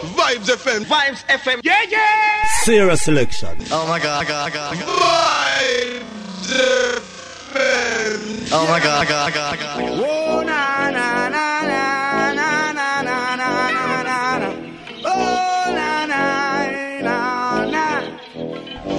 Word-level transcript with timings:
Vibes 0.00 0.48
FM. 0.48 0.84
Vibes 0.84 1.24
FM. 1.26 1.60
Yeah, 1.62 1.82
yeah. 1.88 2.44
Sarah 2.62 2.96
selection. 2.96 3.56
Oh 3.70 3.86
my 3.86 3.98
god, 3.98 4.26
god, 4.26 4.52
god. 4.52 4.76
Vibes 4.76 6.00
FM. 7.52 8.48
Oh 8.52 8.66
my 8.68 8.80
god, 8.80 9.06
god, 9.08 9.32
god, 9.34 9.58
god. 9.58 9.80
Oh, 9.82 10.42
na, 10.42 10.90
na, 10.90 11.28
na, 11.28 11.62
na, 11.62 12.32
na, 12.32 12.72
na, 12.72 13.02
na, 13.02 13.34
na, 13.36 13.70
na, 13.70 14.02
na, 14.02 14.38
na. 14.38 14.48
Oh, 15.04 15.64
na, 15.68 16.06
na, 16.06 16.22
na, 17.02 17.16
na. 17.70 17.84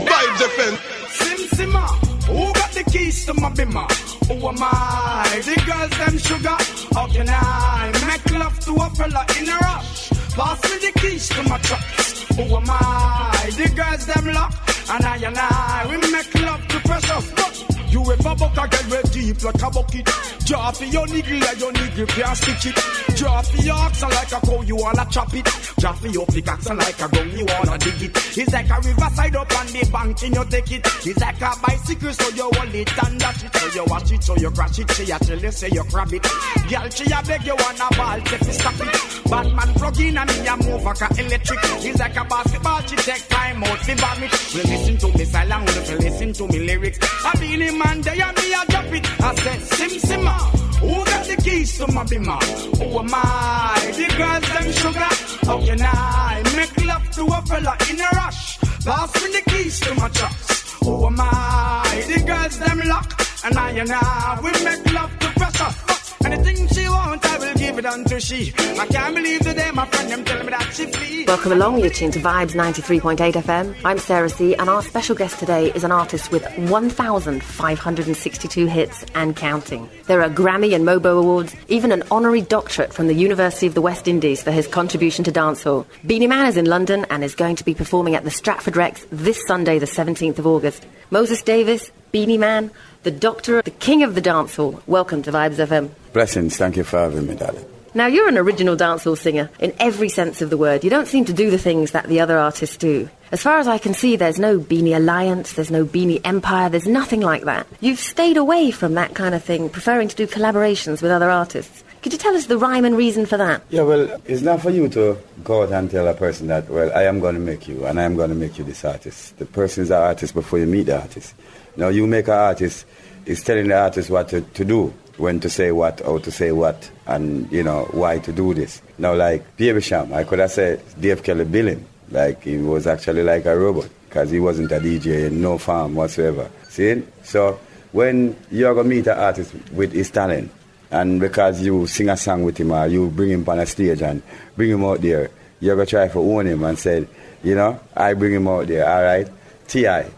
Vibes 0.06 0.42
FM. 0.54 0.74
Sim 1.10 1.40
Simma, 1.58 1.86
who 2.28 2.54
got 2.54 2.72
the 2.72 2.84
keys 2.92 3.26
to 3.26 3.34
my 3.34 3.50
bimmer? 3.50 3.90
Who 4.28 4.48
am 4.48 4.58
I? 4.62 5.42
The 5.44 5.56
girls 5.66 5.92
them 5.98 6.18
sugar. 6.20 6.58
How 6.94 7.08
can 7.08 7.28
I 7.28 7.92
make 8.08 8.32
love 8.38 8.60
to 8.62 8.72
a 8.76 8.90
fella 8.92 9.26
in 9.40 9.50
a 9.50 9.58
rush? 9.58 10.12
Pass 10.42 10.64
me 10.64 10.78
the 10.80 11.00
keys 11.00 11.30
to 11.30 11.44
my 11.44 11.58
trucks. 11.60 12.24
Who 12.36 12.42
am 12.42 12.66
I? 12.68 13.52
The 13.56 13.70
girls 13.76 14.06
them 14.08 14.34
lock. 14.34 14.54
And 14.90 15.06
I 15.06 15.18
and 15.18 15.38
I, 15.38 15.86
we 15.88 15.98
make 16.12 16.34
love 16.34 16.68
to 16.68 16.80
precious. 16.80 17.32
But 17.34 17.71
you 17.92 18.02
ever 18.12 18.36
buck 18.36 18.58
a 18.58 18.68
girl 18.68 18.90
with 18.90 19.12
deep 19.12 19.44
like 19.44 19.62
a 19.62 19.70
bucket? 19.70 20.10
Draw 20.46 20.72
your 20.92 21.08
niggle 21.08 21.40
like 21.40 21.60
your 21.60 21.72
niggle 21.72 22.06
can't 22.08 22.38
stitch 22.38 22.66
it. 22.68 23.16
Draw 23.16 23.44
your 23.64 23.76
oxen 23.76 24.10
like 24.10 24.32
a 24.32 24.40
cow, 24.46 24.62
you 24.62 24.76
wanna 24.76 25.06
chop 25.10 25.34
it. 25.34 25.48
Draw 25.80 25.94
for 25.94 26.08
your 26.08 26.26
pickaxe 26.26 26.70
like 26.70 27.02
a 27.02 27.08
gun, 27.10 27.38
you 27.38 27.46
wanna 27.46 27.78
dig 27.78 28.02
it. 28.02 28.38
It's 28.38 28.54
like 28.54 28.70
a 28.70 28.78
riverside 28.82 29.36
up 29.36 29.60
on 29.60 29.68
the 29.68 29.90
bank 29.92 30.24
and 30.24 30.36
you 30.36 30.46
take 30.46 30.72
it. 30.72 30.88
It's 31.06 31.20
like 31.20 31.42
a 31.42 31.52
bicycle, 31.62 32.14
so 32.14 32.30
you 32.30 32.50
hold 32.54 32.76
it 32.76 33.04
and 33.06 33.20
dash 33.20 33.44
it. 33.44 33.56
So 33.56 33.68
you 33.76 33.86
watch 33.88 34.12
it, 34.12 34.24
so 34.24 34.36
you 34.38 34.52
crash 34.52 34.80
it. 34.80 34.92
She 34.92 35.12
a 35.12 35.20
tell 35.20 35.40
you, 35.40 35.52
say 35.52 35.70
you 35.72 35.84
grab 35.90 36.14
it. 36.14 36.24
Girl, 36.70 36.90
she 36.90 37.06
a 37.12 37.22
beg 37.24 37.46
you 37.46 37.56
wanna 37.56 37.88
ball, 37.98 38.20
take 38.22 38.42
it, 38.42 38.54
stop 38.54 38.74
it. 38.80 39.22
Batman 39.30 39.74
plug 39.76 40.00
in 40.00 40.18
and 40.18 40.30
me 40.30 40.48
a 40.48 40.58
move 40.58 40.84
like 40.84 41.02
a 41.02 41.08
electric. 41.20 41.60
It's 41.84 42.00
like 42.00 42.18
a 42.18 42.24
basketball, 42.26 42.82
she 42.82 42.96
take 42.96 43.28
time 43.30 43.64
out, 43.64 43.80
fi 43.80 43.94
vomit. 43.96 44.32
Well, 44.54 44.64
listen 44.64 44.98
to 44.98 45.18
me 45.18 45.26
silent, 45.26 45.66
listen 46.00 46.34
to 46.34 46.48
me 46.48 46.60
lyrics. 46.60 47.00
I 47.26 47.32
be 47.40 47.56
the 47.56 47.72
man, 47.84 48.02
they 48.02 48.22
and 48.22 48.38
me 48.38 48.54
a 48.54 48.62
drop 48.72 48.94
it. 48.98 49.22
I 49.22 49.36
said, 49.36 49.62
Sim 49.62 49.94
Simma, 50.08 50.36
ah, 50.38 50.52
who 50.82 51.06
got 51.06 51.26
the 51.26 51.36
keys 51.42 51.78
to 51.78 51.88
my 51.92 52.04
bimmer? 52.04 52.42
Who 52.78 53.00
am 53.00 53.12
I? 53.14 53.92
The 53.98 54.08
girls 54.18 54.48
them 54.54 54.72
sugar. 54.82 55.14
How 55.48 55.58
can 55.66 55.82
I 55.82 56.44
make 56.56 56.86
love 56.86 57.12
to 57.12 57.24
a 57.26 57.42
fella 57.48 57.78
in 57.90 58.00
a 58.00 58.10
rush? 58.16 58.58
Pass 58.86 59.14
me 59.22 59.28
the 59.36 59.42
keys 59.52 59.80
to 59.82 59.94
my 59.96 60.10
trucks. 60.10 60.74
Who 60.84 61.06
am 61.06 61.18
I? 61.20 62.04
The 62.08 62.24
girls 62.26 62.60
them 62.60 62.80
lock. 62.88 63.10
And 63.44 63.58
I 63.58 63.70
and 63.72 63.92
I, 63.92 64.40
we 64.44 64.52
make 64.64 64.94
love 64.94 65.12
to 65.20 65.28
pressure. 65.40 66.01
She 66.32 66.88
want, 66.88 67.26
I 67.26 67.38
will 67.40 67.54
give 67.56 67.78
it 67.78 67.86
unto 67.86 68.18
she. 68.22 68.54
I 68.58 68.88
can't 68.88 69.14
believe 69.14 69.44
the 69.44 69.54
day 69.54 69.70
my 69.72 69.86
friend 69.86 70.10
them 70.10 70.24
tell 70.24 70.42
me 70.42 70.50
that 70.52 70.74
she 70.74 70.86
flee. 70.86 71.26
Welcome 71.26 71.52
along, 71.52 71.82
you're 71.82 71.90
tuned 71.90 72.14
to 72.14 72.20
Vibes 72.20 72.54
93.8 72.54 73.34
FM. 73.34 73.76
I'm 73.84 73.98
Sarah 73.98 74.30
C, 74.30 74.56
and 74.56 74.70
our 74.70 74.82
special 74.82 75.14
guest 75.14 75.40
today 75.40 75.74
is 75.74 75.84
an 75.84 75.92
artist 75.92 76.32
with 76.32 76.46
1,562 76.58 78.66
hits 78.66 79.04
and 79.14 79.36
counting. 79.36 79.90
There 80.08 80.22
are 80.22 80.30
Grammy 80.30 80.74
and 80.74 80.86
Mobo 80.86 81.20
Awards, 81.20 81.54
even 81.68 81.92
an 81.92 82.04
honorary 82.10 82.42
doctorate 82.42 82.94
from 82.94 83.08
the 83.08 83.14
University 83.14 83.68
of 83.68 83.74
the 83.74 83.82
West 83.82 84.08
Indies 84.08 84.42
for 84.42 84.52
his 84.52 84.68
contribution 84.68 85.26
to 85.26 85.34
dancehall. 85.34 85.86
Beenie 86.08 86.28
Man 86.28 86.46
is 86.46 86.56
in 86.56 86.64
London 86.64 87.06
and 87.10 87.26
is 87.26 87.36
going 87.36 87.58
to 87.58 87.66
be 87.66 87.74
performing 87.74 88.16
at 88.16 88.24
the 88.24 88.32
Stratford 88.32 88.78
Rex 88.78 89.06
this 89.12 89.46
Sunday, 89.46 89.80
the 89.80 89.86
17th 89.86 90.40
of 90.40 90.48
August. 90.48 90.86
Moses 91.10 91.42
Davis, 91.42 91.92
Beenie 92.14 92.38
Man, 92.38 92.72
the 93.04 93.12
Doctor, 93.12 93.64
the 93.64 93.72
King 93.72 94.04
of 94.04 94.14
the 94.14 94.22
Dancehall. 94.22 94.82
Welcome 94.86 95.24
to 95.24 95.32
Vibes 95.32 95.56
FM. 95.56 95.90
Blessings. 96.14 96.58
Thank 96.58 96.78
you 96.78 96.84
for 96.84 97.00
having 97.00 97.26
me, 97.26 97.36
darling. 97.36 97.66
Now, 97.96 98.06
you're 98.06 98.30
an 98.30 98.38
original 98.38 98.78
dancehall 98.78 99.18
singer 99.18 99.50
in 99.60 99.74
every 99.80 100.08
sense 100.08 100.42
of 100.42 100.50
the 100.50 100.58
word. 100.58 100.84
You 100.84 100.92
don't 100.92 101.08
seem 101.08 101.26
to 101.26 101.34
do 101.34 101.50
the 101.50 101.58
things 101.58 101.92
that 101.92 102.08
the 102.08 102.20
other 102.20 102.38
artists 102.38 102.78
do. 102.78 103.10
As 103.32 103.42
far 103.42 103.58
as 103.58 103.68
I 103.68 103.80
can 103.80 103.94
see, 103.94 104.16
there's 104.16 104.40
no 104.40 104.60
Beenie 104.60 104.94
Alliance, 104.94 105.54
there's 105.54 105.72
no 105.72 105.84
Beenie 105.84 106.24
Empire, 106.24 106.70
there's 106.70 106.88
nothing 106.88 107.22
like 107.22 107.44
that. 107.46 107.66
You've 107.80 108.00
stayed 108.00 108.38
away 108.38 108.72
from 108.72 108.94
that 108.94 109.16
kind 109.16 109.34
of 109.34 109.44
thing, 109.44 109.70
preferring 109.70 110.08
to 110.08 110.16
do 110.16 110.28
collaborations 110.28 111.02
with 111.02 111.12
other 111.12 111.30
artists. 111.30 111.84
Could 112.04 112.14
you 112.14 112.20
tell 112.20 112.36
us 112.36 112.46
the 112.46 112.58
rhyme 112.58 112.86
and 112.86 112.96
reason 112.96 113.26
for 113.26 113.38
that? 113.38 113.64
Yeah, 113.70 113.82
well, 113.82 114.22
it's 114.26 114.42
not 114.42 114.62
for 114.62 114.70
you 114.70 114.88
to 114.90 115.18
go 115.44 115.64
out 115.64 115.72
and 115.72 115.90
tell 115.90 116.08
a 116.08 116.14
person 116.14 116.48
that, 116.48 116.70
well, 116.70 116.92
I 116.96 117.04
am 117.04 117.20
going 117.20 117.36
to 117.36 117.42
make 117.42 117.68
you 117.68 117.86
and 117.86 118.00
I 118.00 118.04
am 118.04 118.16
going 118.16 118.30
to 118.30 118.36
make 118.36 118.58
you 118.58 118.64
this 118.64 118.86
artist. 118.86 119.38
The 119.38 119.46
person 119.46 119.84
is 119.84 119.92
an 119.92 120.02
artist 120.02 120.34
before 120.34 120.60
you 120.60 120.66
meet 120.66 120.84
the 120.84 121.00
artist. 121.00 121.36
Now, 121.76 121.90
you 121.90 122.08
make 122.08 122.28
an 122.28 122.34
artist, 122.34 122.86
is 123.26 123.44
telling 123.44 123.68
the 123.68 123.80
artist 123.80 124.10
what 124.10 124.30
to, 124.30 124.42
to 124.42 124.66
do, 124.66 124.94
when 125.18 125.40
to 125.40 125.50
say 125.50 125.72
what, 125.72 126.02
how 126.02 126.18
to 126.18 126.32
say 126.32 126.52
what, 126.52 126.90
and, 127.08 127.52
you 127.52 127.64
know, 127.64 127.88
why 127.92 128.20
to 128.20 128.32
do 128.32 128.54
this. 128.54 128.82
Now, 128.98 129.14
like 129.14 129.58
Baby 129.58 129.82
Cham, 129.82 130.14
I 130.14 130.24
could 130.24 130.40
have 130.40 130.52
said 130.52 130.82
Dave 131.00 131.24
Kelly 131.24 131.46
billing, 131.46 131.86
like 132.10 132.44
he 132.44 132.58
was 132.58 132.88
actually 132.88 133.24
like 133.24 133.46
a 133.46 133.58
robot, 133.58 133.90
because 134.08 134.32
he 134.32 134.40
wasn't 134.40 134.72
a 134.72 134.80
DJ 134.80 135.28
in 135.28 135.42
no 135.42 135.58
farm 135.58 135.96
whatsoever. 135.96 136.50
See? 136.70 137.04
So, 137.24 137.60
when 137.92 138.36
you're 138.50 138.74
to 138.74 138.84
meet 138.84 139.08
an 139.08 139.18
artist 139.18 139.54
with 139.72 139.92
his 139.92 140.10
talent, 140.10 140.52
and 140.92 141.20
because 141.20 141.62
you 141.62 141.88
sing 141.88 142.10
a 142.10 142.18
song 142.18 142.44
with 142.44 142.58
him 142.58 142.72
or 142.72 142.86
you 142.88 143.10
bring 143.10 143.30
him 143.30 143.48
on 143.48 143.60
a 143.60 143.66
stage 143.66 144.02
and 144.02 144.22
bring 144.58 144.72
him 144.72 144.84
out 144.84 145.02
there, 145.02 145.30
you're 145.62 145.78
to 145.78 145.86
try 145.86 146.08
to 146.08 146.20
own 146.20 146.48
him 146.48 146.64
and 146.64 146.78
say, 146.78 147.08
you 147.44 147.56
know, 147.56 147.80
I 147.96 148.14
bring 148.14 148.34
him 148.34 148.48
out 148.48 148.68
there, 148.68 148.90
all 148.90 149.04
right? 149.04 149.28
T.I., 149.68 150.12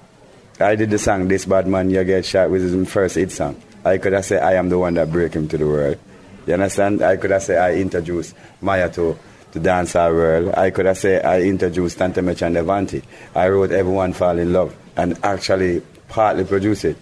I 0.59 0.75
did 0.75 0.91
the 0.91 1.00
song 1.00 1.28
This 1.28 1.46
Bad 1.46 1.68
Man 1.68 1.90
You 1.90 2.03
Get 2.03 2.25
Shot 2.25 2.52
with 2.52 2.62
his 2.62 2.88
first 2.88 3.16
hit 3.16 3.31
song. 3.31 3.59
I 3.84 3.97
could 3.97 4.14
have 4.14 4.24
said 4.24 4.44
I 4.44 4.53
am 4.53 4.69
the 4.69 4.78
one 4.78 4.94
that 4.94 5.12
break 5.12 5.34
him 5.34 5.47
to 5.47 5.58
the 5.58 5.66
world. 5.66 5.97
You 6.46 6.53
understand? 6.53 7.02
I 7.02 7.18
could 7.18 7.31
have 7.31 7.41
said 7.41 7.58
I 7.58 7.74
introduced 7.74 8.36
Mya 8.62 8.88
to 8.92 9.18
the 9.52 9.59
dancehall 9.59 10.13
world. 10.13 10.53
I 10.56 10.69
could 10.69 10.86
have 10.86 11.00
said 11.00 11.25
I 11.25 11.42
introduced 11.42 11.97
Tanto 11.97 12.22
Metro 12.22 12.46
and 12.46 12.56
Devonte. 12.56 13.02
I 13.34 13.50
wrote 13.50 13.72
Everyone 13.72 14.13
Fall 14.13 14.38
in 14.38 14.53
Love 14.53 14.75
and 14.96 15.18
actually 15.24 15.81
partly 16.08 16.44
produced 16.44 16.86
it. 16.86 16.97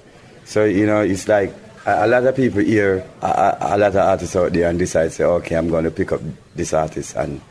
So, 0.45 0.63
you 0.63 0.85
know, 0.85 1.01
it's 1.01 1.27
like 1.27 1.53
a, 1.85 2.05
a 2.05 2.07
lot 2.07 2.25
of 2.25 2.33
people 2.37 2.61
hear 2.61 3.05
a, 3.21 3.25
a, 3.25 3.57
a 3.75 3.77
lot 3.77 3.89
of 3.89 3.97
artists 3.97 4.35
out 4.37 4.53
there 4.53 4.69
and 4.69 4.79
decide, 4.79 5.11
say, 5.11 5.25
okay, 5.25 5.55
I'm 5.55 5.67
going 5.67 5.83
to 5.83 5.91
pick 5.91 6.13
up 6.13 6.21
this 6.55 6.71
artist. 6.73 7.17
And, 7.17 7.41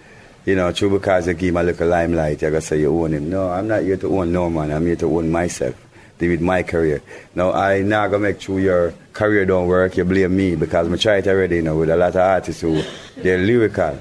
you 0.47 0.57
know, 0.57 0.73
true 0.73 0.89
because 0.89 1.29
you 1.29 1.35
give 1.35 1.51
him 1.51 1.59
a 1.59 1.63
little 1.63 1.89
limelight, 1.89 2.41
you're 2.41 2.51
going 2.51 2.63
to 2.63 2.67
say 2.67 2.81
you 2.81 2.99
own 2.99 3.13
him. 3.13 3.29
No, 3.29 3.51
I'm 3.51 3.69
not 3.69 3.83
here 3.83 3.99
to 3.99 4.19
own 4.19 4.33
no 4.33 4.49
man. 4.49 4.71
I'm 4.71 4.87
here 4.87 4.97
to 4.97 5.19
own 5.19 5.31
myself 5.31 5.90
with 6.29 6.41
my 6.41 6.63
career. 6.63 7.03
Now, 7.35 7.53
I 7.53 7.83
now 7.83 8.07
gonna 8.09 8.25
make 8.25 8.41
sure 8.41 8.61
your 8.61 8.95
career 9.13 9.47
don't 9.47 9.67
work, 9.67 9.97
you 9.97 10.05
blame 10.05 10.37
me 10.37 10.57
because 10.57 10.91
I 10.91 10.97
try 10.97 11.17
it 11.17 11.27
already, 11.27 11.57
you 11.57 11.63
know, 11.63 11.77
with 11.77 11.91
a 11.91 11.97
lot 11.97 12.11
of 12.11 12.17
artists 12.17 12.63
who, 12.63 12.83
they're 13.17 13.39
lyrical. 13.39 13.99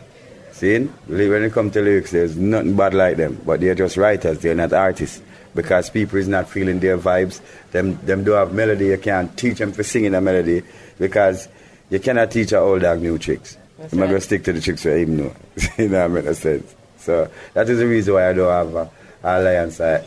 See? 0.51 0.77
When 0.79 1.43
it 1.43 1.53
comes 1.53 1.73
to 1.73 1.81
lyrics, 1.81 2.11
there's 2.11 2.35
nothing 2.35 2.75
bad 2.75 2.93
like 2.93 3.17
them, 3.17 3.41
but 3.45 3.59
they're 3.61 3.75
just 3.75 3.97
writers, 3.97 4.39
they're 4.39 4.55
not 4.55 4.73
artists. 4.73 5.21
Because 5.55 5.89
people 5.89 6.19
is 6.19 6.27
not 6.27 6.47
feeling 6.47 6.79
their 6.79 6.97
vibes, 6.97 7.41
them, 7.71 7.97
them 8.05 8.23
do 8.23 8.31
have 8.31 8.53
melody, 8.53 8.87
you 8.87 8.97
can't 8.99 9.35
teach 9.35 9.57
them 9.57 9.71
for 9.71 9.81
singing 9.83 10.13
a 10.13 10.21
melody 10.21 10.61
because 10.99 11.47
you 11.89 11.99
cannot 11.99 12.29
teach 12.29 12.51
an 12.51 12.59
old 12.59 12.81
dog 12.81 13.01
new 13.01 13.17
tricks. 13.17 13.57
That's 13.77 13.93
I'm 13.93 13.99
right. 13.99 14.07
gonna 14.07 14.21
stick 14.21 14.43
to 14.43 14.53
the 14.53 14.61
tricks 14.61 14.83
for 14.83 14.95
him, 14.95 15.17
no. 15.17 15.33
you 15.77 15.89
know 15.89 16.07
what 16.07 16.23
I 16.23 16.23
mean? 16.25 16.63
So 16.99 17.31
that 17.53 17.69
is 17.69 17.79
the 17.79 17.87
reason 17.87 18.13
why 18.13 18.29
I 18.29 18.33
don't 18.33 18.51
have 18.51 18.75
a 18.75 18.91
alliance, 19.23 19.79
uh, 19.79 20.03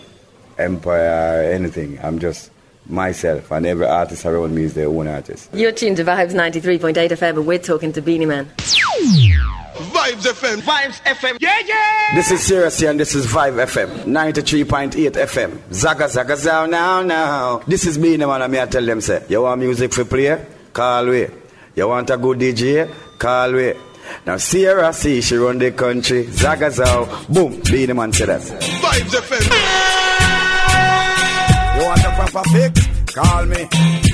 empire, 0.59 1.53
anything. 1.53 1.99
I'm 2.03 2.19
just 2.19 2.51
myself, 2.89 3.51
and 3.51 3.67
every 3.67 3.87
artist 3.87 4.25
around 4.27 4.55
me 4.55 4.65
is 4.65 4.75
their 4.75 4.89
own 4.89 5.09
artist. 5.09 5.51
You're 5.53 5.73
tuned 5.73 5.97
to 5.99 6.05
Vibes 6.05 6.33
93.8 6.33 6.95
FM, 6.95 7.37
and 7.37 7.47
we're 7.47 7.59
talking 7.59 7.93
to 7.93 8.01
Beenie 8.03 8.27
Man. 8.27 8.47
Vibes 8.57 10.27
FM. 10.27 10.61
Vibes 10.61 11.01
FM. 11.03 11.37
Yeah, 11.41 11.59
yeah. 11.65 12.15
This 12.15 12.31
is 12.31 12.43
Seriously, 12.43 12.87
and 12.89 13.01
this 13.01 13.15
is 13.15 13.27
Vibe 13.27 13.65
FM, 13.65 14.05
93.8 14.05 15.13
FM. 15.13 15.73
Zaga, 15.73 16.09
zaga, 16.09 16.37
zow, 16.37 16.67
now, 16.67 17.03
now. 17.03 17.59
This 17.67 17.87
is 17.87 17.99
me, 17.99 18.17
man, 18.17 18.43
and 18.43 18.53
me, 18.53 18.61
I 18.61 18.67
tell 18.67 18.85
them, 18.85 19.01
say, 19.01 19.25
you 19.29 19.43
want 19.43 19.61
music 19.61 19.93
for 19.93 20.05
play? 20.05 20.45
Call 20.73 21.07
way. 21.07 21.31
You 21.75 21.89
want 21.89 22.11
a 22.11 22.17
good 22.19 22.39
DJ? 22.39 22.93
Call 23.19 23.53
way. 23.55 23.77
Now, 24.27 24.37
Sarah 24.37 24.93
C, 24.93 25.21
she 25.23 25.37
run 25.37 25.59
the 25.59 25.71
country. 25.73 26.25
Zaga, 26.31 26.71
zow, 26.71 27.09
boom. 27.29 27.61
Be 27.63 27.87
the 27.87 27.95
man 27.95 28.13
say 28.13 28.27
that. 28.27 28.41
Vibes 28.41 29.21
FM. 29.21 29.62
Want 32.35 32.47
a 32.47 32.51
fix? 32.51 33.15
Call 33.15 33.45
me. 33.45 33.69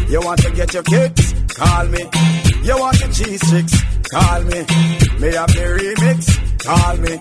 You 0.09 0.21
want 0.21 0.41
to 0.43 0.51
get 0.51 0.75
your 0.75 0.83
kicks? 0.83 1.35
Call 1.55 1.87
me. 1.87 2.03
You 2.65 2.77
want 2.79 2.99
your 3.01 3.13
cheese 3.13 3.47
sticks? 3.47 3.75
Call 4.11 4.43
me. 4.43 4.59
Me 5.21 5.29
have 5.39 5.53
the 5.55 5.65
remix? 5.79 6.21
Call 6.67 6.97
me. 6.97 7.15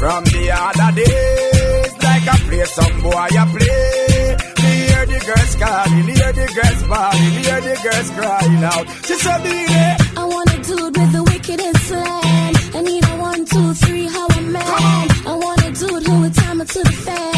From 0.00 0.24
the 0.24 0.50
other 0.50 0.92
days, 0.96 1.92
like 2.02 2.26
I 2.26 2.36
play 2.48 2.64
some 2.64 3.00
boy, 3.02 3.10
I 3.12 3.44
play. 3.52 4.36
Me 4.62 4.72
hear 4.88 5.04
the 5.12 5.18
girls 5.28 5.54
calling, 5.60 6.08
hear 6.08 6.32
the 6.32 6.46
girls 6.56 6.82
bawling, 6.88 7.36
hear 7.44 7.60
the 7.60 7.74
girls 7.84 8.10
crying 8.16 8.64
out. 8.64 8.86
She 9.06 9.14
said, 9.20 9.42
"Beenie, 9.42 9.96
I 10.16 10.24
want 10.24 10.54
a 10.54 10.58
dude 10.62 10.96
with 10.96 11.12
the 11.12 11.22
wickedest 11.22 11.86
slang. 11.88 12.54
I 12.76 12.80
need 12.80 13.04
a 13.04 13.16
one, 13.16 13.44
two, 13.44 13.74
three, 13.74 14.06
how 14.08 14.26
a 14.26 14.40
man. 14.40 14.64
I 15.26 15.34
want 15.34 15.60
a 15.66 15.70
dude 15.72 16.06
who 16.06 16.20
would 16.20 16.34
time 16.34 16.60
it 16.62 16.68
to 16.68 16.82
the 16.82 16.92
fan. 16.92 17.29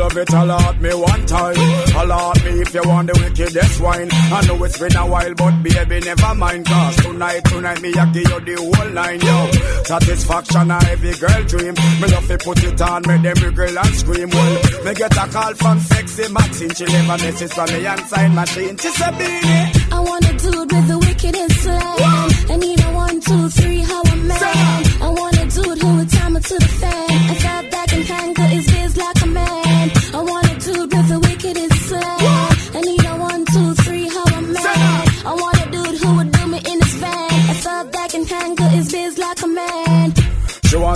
Love 0.00 0.16
it, 0.16 0.32
alert 0.32 0.80
me 0.80 0.94
one 0.94 1.26
time. 1.26 1.60
Alert 2.00 2.44
me 2.44 2.50
if 2.62 2.72
you 2.72 2.82
want 2.88 3.06
the 3.12 3.20
wickedest 3.20 3.80
wine. 3.82 4.08
I 4.10 4.40
know 4.46 4.64
it's 4.64 4.78
been 4.78 4.96
a 4.96 5.04
while, 5.06 5.34
but 5.34 5.62
baby, 5.62 6.00
never 6.00 6.34
mind. 6.36 6.64
Cause 6.64 6.96
tonight, 6.96 7.44
tonight, 7.44 7.82
me, 7.82 7.92
I 7.92 8.06
give 8.06 8.24
you 8.24 8.40
the 8.40 8.56
whole 8.64 8.90
nine, 8.96 9.20
yo. 9.20 9.38
Satisfaction, 9.84 10.70
a 10.70 10.78
every 10.88 11.12
girl 11.20 11.42
dream. 11.44 11.74
Me 12.00 12.06
love 12.08 12.26
to 12.28 12.38
put 12.38 12.64
it 12.64 12.80
on, 12.80 13.02
make 13.06 13.20
them 13.28 13.36
wiggle 13.44 13.78
and 13.78 13.94
scream. 13.94 14.30
Well, 14.30 14.54
me 14.88 14.94
get 14.94 15.16
a 15.20 15.26
call 15.28 15.52
from 15.52 15.78
sexy 15.80 16.32
Maxine. 16.32 16.72
She 16.72 16.84
a 16.84 17.02
message 17.04 17.52
from 17.52 17.68
me 17.68 17.84
and 17.84 18.00
sign 18.08 18.34
machine. 18.34 18.76
She 18.78 18.88
said, 18.88 19.12
Beenie. 19.20 19.72
I 19.92 20.00
want 20.00 20.24
a 20.24 20.32
dude 20.32 20.72
with 20.72 20.88
the 20.88 20.98
wickedest 20.98 21.60
slang. 21.60 22.30
I 22.48 22.56
need 22.56 22.80
a 22.80 22.88
one, 22.88 23.20
two, 23.20 23.48
three, 23.50 23.80
how 23.84 24.00
a 24.00 24.16
man. 24.16 24.69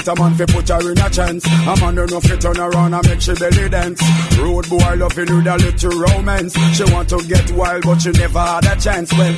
A 0.06 0.14
man 0.14 0.34
fi 0.34 0.44
put 0.44 0.68
her 0.68 0.92
in 0.92 0.98
a 0.98 1.10
chance. 1.10 1.46
A 1.46 1.76
man 1.80 1.94
don't 1.94 2.10
know 2.10 2.20
fi 2.20 2.36
turn 2.36 2.58
around 2.58 2.94
and 2.94 3.08
make 3.08 3.20
she 3.20 3.34
belly 3.34 3.68
dance. 3.68 4.02
Road 4.38 4.68
boy 4.68 4.94
loving 4.96 5.36
with 5.36 5.46
a 5.46 5.56
little 5.56 5.98
romance. 6.00 6.54
She 6.76 6.84
want 6.92 7.08
to 7.08 7.18
get 7.26 7.50
wild 7.52 7.84
but 7.84 8.00
she 8.02 8.10
never 8.10 8.38
had 8.40 8.66
a 8.66 8.80
chance. 8.80 9.12
Well, 9.12 9.34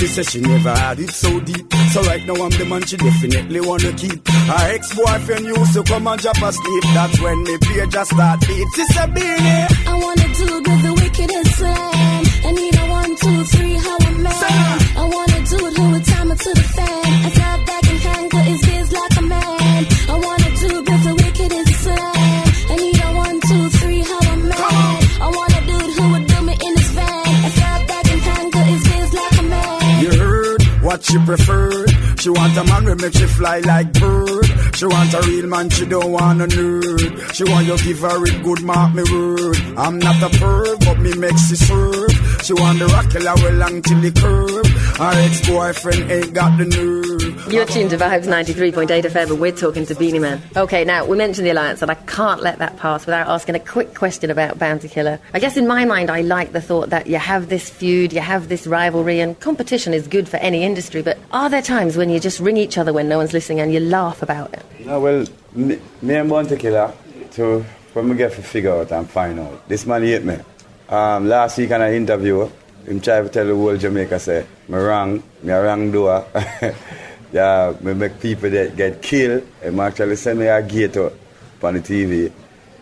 she 0.00 0.06
said 0.06 0.26
she 0.26 0.40
never 0.40 0.70
had 0.74 0.98
it 0.98 1.10
so 1.10 1.38
deep. 1.40 1.72
So 1.92 2.02
right 2.02 2.24
now 2.26 2.42
I'm 2.42 2.50
the 2.50 2.64
man 2.64 2.82
she 2.86 2.96
definitely 2.96 3.60
wanna 3.60 3.92
keep. 3.92 4.26
Her 4.26 4.74
ex-boyfriend 4.74 5.44
used 5.46 5.74
to 5.74 5.82
come 5.84 6.06
and 6.06 6.20
drop 6.20 6.36
her 6.38 6.52
sleep. 6.52 6.84
That's 6.94 7.20
when 7.20 7.44
the 7.44 7.58
page 7.60 7.90
just 7.92 8.10
start 8.10 8.40
beat. 8.40 8.68
She 8.74 8.84
said, 8.86 9.14
Beenie. 9.14 9.66
I 9.86 9.94
wanna 9.94 10.34
do 10.34 10.46
with 10.56 10.82
the 10.82 10.92
wickedest 10.94 11.54
slang. 11.56 12.24
I 12.46 12.52
need 12.52 12.74
a 12.74 12.84
one, 12.88 13.16
two, 13.16 13.44
three, 13.44 13.74
how 13.74 13.99
she 31.10 31.18
preferred. 31.18 31.90
She 32.20 32.30
want 32.30 32.56
a 32.56 32.64
man 32.64 32.84
who 32.84 32.94
make 32.94 33.14
she 33.14 33.26
fly 33.26 33.58
like 33.60 33.92
bird. 33.94 34.46
She 34.76 34.86
want 34.86 35.12
a 35.14 35.20
real 35.26 35.46
man, 35.46 35.68
she 35.70 35.84
don't 35.86 36.12
want 36.12 36.40
a 36.40 36.46
nerd. 36.46 37.34
She 37.34 37.44
want 37.44 37.66
you 37.66 37.76
give 37.78 38.00
her 38.00 38.22
a 38.22 38.42
good 38.42 38.62
mark 38.62 38.94
me 38.94 39.02
word. 39.12 39.56
I'm 39.76 39.98
not 39.98 40.22
a 40.22 40.28
perv, 40.38 40.84
but 40.84 40.98
me 41.00 41.14
makes 41.16 41.48
she 41.48 41.56
serve. 41.56 42.12
She 42.44 42.52
want 42.54 42.78
the 42.78 42.86
rock 42.86 43.10
killer 43.10 43.34
well 43.36 43.54
long 43.54 43.82
till 43.82 44.00
the 44.00 44.12
curb. 44.12 44.66
Her 45.00 45.12
ex-boyfriend 45.26 46.10
ain't 46.10 46.34
got 46.34 46.56
the 46.58 46.66
nerve. 46.66 47.19
You're 47.50 47.64
tuned 47.64 47.90
to 47.90 47.96
Vibes 47.96 48.28
93.8 48.28 48.86
FM 48.86 49.30
and 49.30 49.40
we're 49.40 49.50
talking 49.50 49.84
to 49.86 49.94
Beenie 49.96 50.20
Man. 50.20 50.40
Okay, 50.56 50.84
now, 50.84 51.04
we 51.04 51.16
mentioned 51.16 51.44
the 51.44 51.50
Alliance 51.50 51.82
and 51.82 51.90
I 51.90 51.96
can't 51.96 52.40
let 52.42 52.58
that 52.58 52.76
pass 52.76 53.06
without 53.06 53.26
asking 53.26 53.56
a 53.56 53.58
quick 53.58 53.92
question 53.96 54.30
about 54.30 54.56
Bounty 54.56 54.86
Killa. 54.88 55.18
I 55.34 55.40
guess 55.40 55.56
in 55.56 55.66
my 55.66 55.84
mind 55.84 56.12
I 56.12 56.20
like 56.20 56.52
the 56.52 56.60
thought 56.60 56.90
that 56.90 57.08
you 57.08 57.16
have 57.16 57.48
this 57.48 57.68
feud, 57.68 58.12
you 58.12 58.20
have 58.20 58.48
this 58.48 58.68
rivalry 58.68 59.18
and 59.18 59.38
competition 59.40 59.92
is 59.92 60.06
good 60.06 60.28
for 60.28 60.36
any 60.36 60.62
industry, 60.62 61.02
but 61.02 61.18
are 61.32 61.50
there 61.50 61.60
times 61.60 61.96
when 61.96 62.08
you 62.08 62.20
just 62.20 62.38
ring 62.38 62.56
each 62.56 62.78
other 62.78 62.92
when 62.92 63.08
no 63.08 63.18
one's 63.18 63.32
listening 63.32 63.58
and 63.58 63.74
you 63.74 63.80
laugh 63.80 64.22
about 64.22 64.54
it? 64.54 64.64
No, 64.86 65.00
well, 65.00 65.26
me, 65.52 65.80
me 66.02 66.14
and 66.14 66.30
Bounty 66.30 66.56
Killa, 66.56 66.94
to, 67.32 67.64
when 67.94 68.10
we 68.10 68.14
get 68.14 68.32
to 68.34 68.42
figure 68.42 68.76
out 68.76 68.92
and 68.92 69.10
find 69.10 69.40
out, 69.40 69.68
this 69.68 69.84
man 69.86 70.04
hate 70.04 70.22
me. 70.22 70.36
Um, 70.88 71.28
last 71.28 71.58
week 71.58 71.72
in 71.72 71.82
an 71.82 71.94
interview, 71.94 72.48
him 72.86 73.00
try 73.00 73.22
to 73.22 73.28
tell 73.28 73.46
the 73.46 73.56
whole 73.56 73.76
Jamaica, 73.76 74.20
say, 74.20 74.46
me 74.68 74.78
wrong, 74.78 75.20
me 75.42 75.52
wrong 75.52 75.90
door. 75.90 76.24
yeah, 77.32 77.74
me 77.80 77.94
make 77.94 78.20
people 78.20 78.50
that 78.50 78.76
get 78.76 79.02
killed. 79.02 79.46
Him 79.62 79.80
actually 79.80 80.16
send 80.16 80.38
me 80.38 80.46
a 80.46 80.58
up 80.58 81.12
on 81.62 81.74
the 81.74 81.80
TV. 81.80 82.32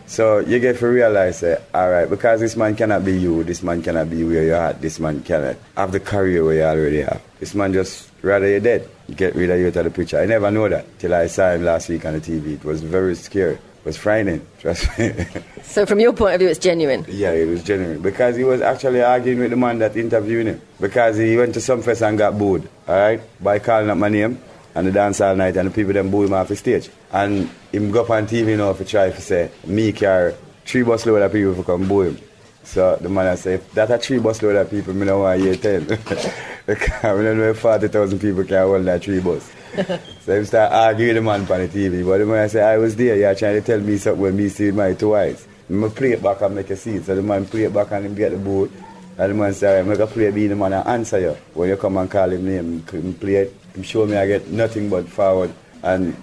So 0.07 0.39
you 0.39 0.59
get 0.59 0.79
to 0.79 0.87
realize, 0.87 1.37
say, 1.37 1.61
all 1.71 1.89
right, 1.89 2.09
because 2.09 2.39
this 2.39 2.55
man 2.55 2.75
cannot 2.75 3.05
be 3.05 3.19
you, 3.19 3.43
this 3.43 3.61
man 3.61 3.83
cannot 3.83 4.09
be 4.09 4.23
where 4.23 4.43
you're 4.43 4.55
at, 4.55 4.81
this 4.81 4.99
man 4.99 5.21
cannot 5.21 5.55
have 5.77 5.91
the 5.91 5.99
career 5.99 6.43
where 6.43 6.55
you 6.55 6.63
already 6.63 7.01
have. 7.01 7.21
This 7.39 7.53
man 7.53 7.73
just 7.73 8.09
rather 8.23 8.47
you're 8.47 8.59
dead, 8.59 8.89
get 9.15 9.35
rid 9.35 9.51
of 9.51 9.59
you 9.59 9.67
of 9.67 9.73
the 9.73 9.91
picture. 9.91 10.19
I 10.19 10.25
never 10.25 10.49
know 10.49 10.67
that 10.67 10.97
till 10.97 11.13
I 11.13 11.27
saw 11.27 11.51
him 11.51 11.63
last 11.63 11.89
week 11.89 12.05
on 12.05 12.13
the 12.13 12.19
TV. 12.19 12.55
It 12.55 12.63
was 12.63 12.81
very 12.81 13.13
scary. 13.13 13.59
Was 13.85 13.97
frightening, 13.97 14.45
trust 14.59 14.87
me. 14.99 15.13
So 15.63 15.85
from 15.85 15.99
your 15.99 16.13
point 16.13 16.33
of 16.33 16.39
view, 16.39 16.49
it's 16.49 16.59
genuine. 16.59 17.05
yeah, 17.07 17.31
it 17.31 17.47
was 17.47 17.63
genuine. 17.63 18.01
Because 18.01 18.35
he 18.35 18.43
was 18.43 18.59
actually 18.59 19.01
arguing 19.03 19.39
with 19.39 19.51
the 19.51 19.55
man 19.55 19.77
that 19.79 19.95
interviewed 19.95 20.47
him. 20.47 20.61
Because 20.79 21.17
he 21.17 21.37
went 21.37 21.53
to 21.53 21.61
some 21.61 21.81
fest 21.83 22.01
and 22.01 22.17
got 22.17 22.37
booed, 22.37 22.67
all 22.87 22.95
right, 22.95 23.21
by 23.41 23.59
calling 23.59 23.89
up 23.89 23.97
my 23.97 24.09
name 24.09 24.41
and 24.75 24.87
the 24.87 24.91
dance 24.91 25.21
all 25.21 25.35
night 25.35 25.55
and 25.57 25.69
the 25.69 25.73
people 25.73 25.93
then 25.93 26.09
boo 26.09 26.23
him 26.23 26.33
off 26.33 26.47
the 26.47 26.55
stage. 26.55 26.89
And 27.11 27.49
him 27.71 27.91
go 27.91 28.01
up 28.01 28.09
on 28.09 28.25
TV 28.27 28.57
now 28.57 28.73
to 28.73 28.83
try 28.83 29.11
to 29.11 29.21
say, 29.21 29.51
me 29.65 29.91
carry 29.91 30.33
three 30.65 30.83
bus 30.83 31.05
load 31.05 31.21
of 31.21 31.31
people 31.31 31.55
to 31.55 31.63
come 31.63 31.87
boo 31.87 32.01
him. 32.01 32.17
So 32.63 32.97
the 32.97 33.09
man 33.09 33.27
I 33.27 33.35
say, 33.35 33.55
if 33.55 33.71
that 33.73 33.89
a 33.91 33.97
three 33.97 34.19
bus 34.19 34.41
load 34.41 34.55
of 34.55 34.69
people, 34.69 34.93
me 34.93 35.05
don't 35.05 35.21
want 35.21 35.39
to 35.39 35.45
hear 35.45 35.55
10. 35.55 35.85
because 36.65 36.91
I 37.03 37.07
don't 37.13 37.37
know 37.37 37.49
if 37.51 37.59
40,000 37.59 38.19
people 38.19 38.43
can 38.43 38.57
hold 38.57 38.85
that 38.85 39.03
three 39.03 39.19
bus. 39.19 39.51
so 40.21 40.33
him 40.33 40.45
start 40.45 40.71
arguing 40.71 41.15
the 41.15 41.21
man 41.21 41.41
on 41.41 41.45
the 41.47 41.67
TV. 41.67 42.05
But 42.05 42.19
the 42.19 42.25
man 42.25 42.43
I 42.43 42.47
say, 42.47 42.61
I 42.61 42.77
was 42.77 42.95
there, 42.95 43.15
you're 43.15 43.35
trying 43.35 43.55
to 43.55 43.61
tell 43.61 43.79
me 43.79 43.97
something 43.97 44.21
when 44.21 44.35
me 44.37 44.49
see 44.49 44.67
with 44.67 44.75
my 44.75 44.93
two 44.93 45.15
eyes. 45.15 45.47
I 45.71 45.87
play 45.89 46.13
it 46.13 46.23
back 46.23 46.41
and 46.41 46.55
make 46.55 46.69
a 46.71 46.75
scene. 46.75 47.03
So 47.03 47.15
the 47.15 47.21
man 47.21 47.45
play 47.45 47.63
it 47.63 47.73
back 47.73 47.91
and 47.91 48.05
him 48.05 48.15
get 48.15 48.31
the 48.31 48.37
boat. 48.37 48.71
And 49.17 49.31
the 49.31 49.35
man 49.35 49.53
say, 49.53 49.79
I'm 49.79 49.85
going 49.85 49.97
to 49.99 50.07
play 50.07 50.31
be 50.31 50.47
the 50.47 50.55
man 50.55 50.73
and 50.73 50.87
answer 50.87 51.19
you. 51.19 51.37
When 51.53 51.69
you 51.69 51.77
come 51.77 51.97
and 51.97 52.09
call 52.09 52.29
him 52.29 52.45
name, 52.45 52.83
him 52.87 53.13
play 53.13 53.35
it, 53.35 53.53
him 53.75 53.83
show 53.83 54.05
me 54.05 54.17
I 54.17 54.25
get 54.25 54.47
nothing 54.47 54.89
but 54.89 55.07
forward. 55.07 55.53
And 55.83 56.15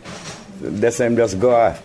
that's 0.61 0.99
him 0.99 1.17
just 1.17 1.39
go 1.39 1.55
off. 1.55 1.83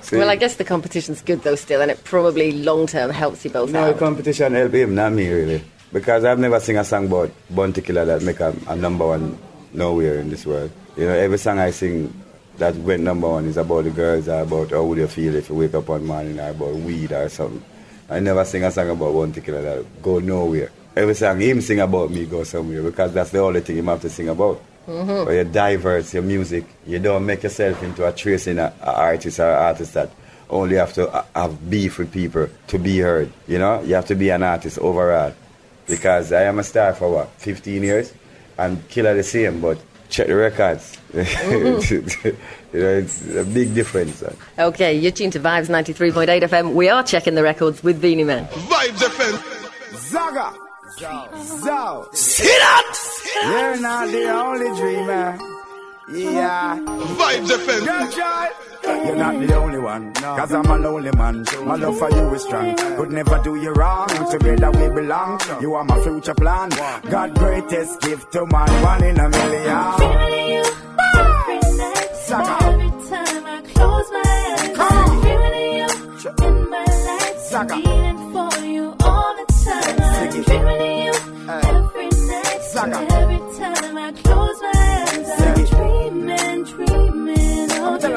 See? 0.00 0.16
Well, 0.16 0.30
I 0.30 0.36
guess 0.36 0.56
the 0.56 0.64
competition's 0.64 1.20
good 1.20 1.42
though 1.42 1.54
still 1.54 1.80
and 1.80 1.90
it 1.90 2.02
probably 2.04 2.52
long 2.52 2.86
term 2.86 3.10
helps 3.10 3.44
you 3.44 3.50
both 3.50 3.70
No, 3.70 3.90
out. 3.90 3.98
competition 3.98 4.54
help 4.54 4.72
him, 4.72 4.94
not 4.94 5.12
me 5.12 5.28
really. 5.30 5.62
Because 5.92 6.24
I've 6.24 6.38
never 6.38 6.58
seen 6.58 6.76
a 6.76 6.84
song 6.84 7.06
about 7.06 7.30
Bounty 7.50 7.82
Killa 7.82 8.04
that 8.06 8.22
make 8.22 8.40
a, 8.40 8.54
a 8.68 8.74
number 8.74 9.06
one 9.06 9.38
nowhere 9.72 10.18
in 10.18 10.30
this 10.30 10.46
world. 10.46 10.70
You 10.96 11.06
know, 11.06 11.14
every 11.14 11.38
song 11.38 11.58
I 11.58 11.70
sing 11.70 12.12
that 12.58 12.74
went 12.76 13.02
number 13.02 13.28
one 13.28 13.46
is 13.46 13.56
about 13.56 13.84
the 13.84 13.90
girls 13.90 14.28
or 14.28 14.42
about 14.42 14.70
how 14.70 14.84
would 14.84 14.98
you 14.98 15.06
feel 15.08 15.34
if 15.34 15.48
you 15.48 15.54
wake 15.54 15.74
up 15.74 15.88
one 15.88 16.04
morning 16.04 16.38
or 16.38 16.50
about 16.50 16.74
weed 16.74 17.12
or 17.12 17.28
something. 17.28 17.62
I 18.10 18.20
never 18.20 18.44
sing 18.44 18.64
a 18.64 18.70
song 18.70 18.90
about 18.90 19.12
Bounty 19.12 19.40
Killa 19.40 19.62
that 19.62 20.02
go 20.02 20.18
nowhere. 20.18 20.70
Every 20.94 21.14
song 21.14 21.40
him 21.40 21.60
sing 21.62 21.80
about 21.80 22.10
me 22.10 22.26
go 22.26 22.44
somewhere 22.44 22.82
because 22.82 23.12
that's 23.14 23.30
the 23.30 23.38
only 23.38 23.60
thing 23.60 23.78
him 23.78 23.86
have 23.86 24.02
to 24.02 24.10
sing 24.10 24.28
about. 24.28 24.62
But 25.24 25.32
you 25.32 25.44
diverse 25.44 26.12
your 26.12 26.22
music. 26.22 26.66
You 26.86 26.98
don't 26.98 27.24
make 27.24 27.42
yourself 27.44 27.82
into 27.82 28.06
a 28.06 28.12
tracing 28.12 28.58
a, 28.58 28.74
a 28.82 28.92
artist 28.92 29.40
or 29.40 29.46
artist 29.46 29.94
that 29.94 30.10
only 30.50 30.76
have 30.76 30.92
to 30.94 31.08
uh, 31.08 31.24
have 31.34 31.70
beef 31.70 31.98
with 31.98 32.12
people 32.12 32.48
to 32.66 32.78
be 32.78 32.98
heard. 32.98 33.32
You 33.48 33.58
know, 33.58 33.80
you 33.82 33.94
have 33.94 34.06
to 34.06 34.14
be 34.14 34.28
an 34.30 34.42
artist 34.42 34.78
overall. 34.78 35.32
Because 35.86 36.32
I 36.32 36.42
am 36.42 36.58
a 36.58 36.62
star 36.64 36.94
for 36.94 37.10
what, 37.10 37.28
15 37.38 37.82
years, 37.82 38.12
and 38.62 38.88
Killa 38.88 39.14
the 39.14 39.22
same, 39.22 39.60
but 39.60 39.78
check 40.08 40.28
the 40.28 40.36
records. 40.36 40.96
Mm-hmm. 41.12 42.26
you 42.76 42.80
know, 42.80 42.88
it's 42.98 43.34
a 43.34 43.44
big 43.44 43.74
difference. 43.74 44.16
son. 44.16 44.36
Okay, 44.58 44.94
you're 44.96 45.12
tuned 45.12 45.32
to 45.34 45.40
Vibes 45.40 45.68
93.8 45.68 46.42
FM. 46.42 46.74
We 46.74 46.88
are 46.88 47.02
checking 47.02 47.34
the 47.34 47.42
records 47.42 47.82
with 47.82 48.00
Beenie 48.00 48.24
Man. 48.24 48.46
Vibes 48.46 49.02
FM. 49.02 49.96
Zaga. 49.96 50.54
Zo. 50.98 52.08
See 52.12 52.44
that? 52.44 52.98
You're 53.44 53.80
not 53.80 54.08
the 54.08 54.30
only 54.30 54.80
dreamer. 54.80 55.38
Yeah. 56.12 56.78
Vibes 57.18 57.50
FM. 57.50 57.84
Girl. 57.86 58.48
You're 59.06 59.16
not 59.16 59.38
the 59.40 59.54
only 59.54 59.78
one, 59.78 60.12
cause 60.14 60.52
I'm 60.52 60.66
a 60.66 60.76
lonely 60.76 61.10
man. 61.12 61.44
My 61.64 61.76
love 61.76 61.98
for 61.98 62.10
you 62.10 62.34
is 62.34 62.42
strong. 62.42 62.76
Could 62.76 63.12
never 63.12 63.38
do 63.42 63.54
you 63.56 63.72
wrong. 63.72 64.08
Together 64.30 64.70
we 64.72 64.88
belong. 64.90 65.40
You 65.60 65.74
are 65.74 65.84
my 65.84 66.00
future 66.02 66.34
plan. 66.34 66.70
God 67.08 67.34
greatest 67.38 68.00
gift 68.02 68.32
to 68.32 68.44
man, 68.46 68.82
one 68.82 69.04
in 69.04 69.18
a 69.18 69.28
million. 69.28 69.78
Every. 70.00 70.62
Sucker. 72.24 72.64
Every 72.64 72.90
time 73.08 73.46
I 73.46 73.62
close 73.74 74.10
my 74.10 74.22
eyes. 74.58 74.76
Come 74.76 74.98
on. 74.98 75.22
Feeling 75.22 75.72
you 75.78 76.46
in 76.46 76.70
my 76.70 76.84
life. 76.84 77.38
Sucker. 77.38 77.91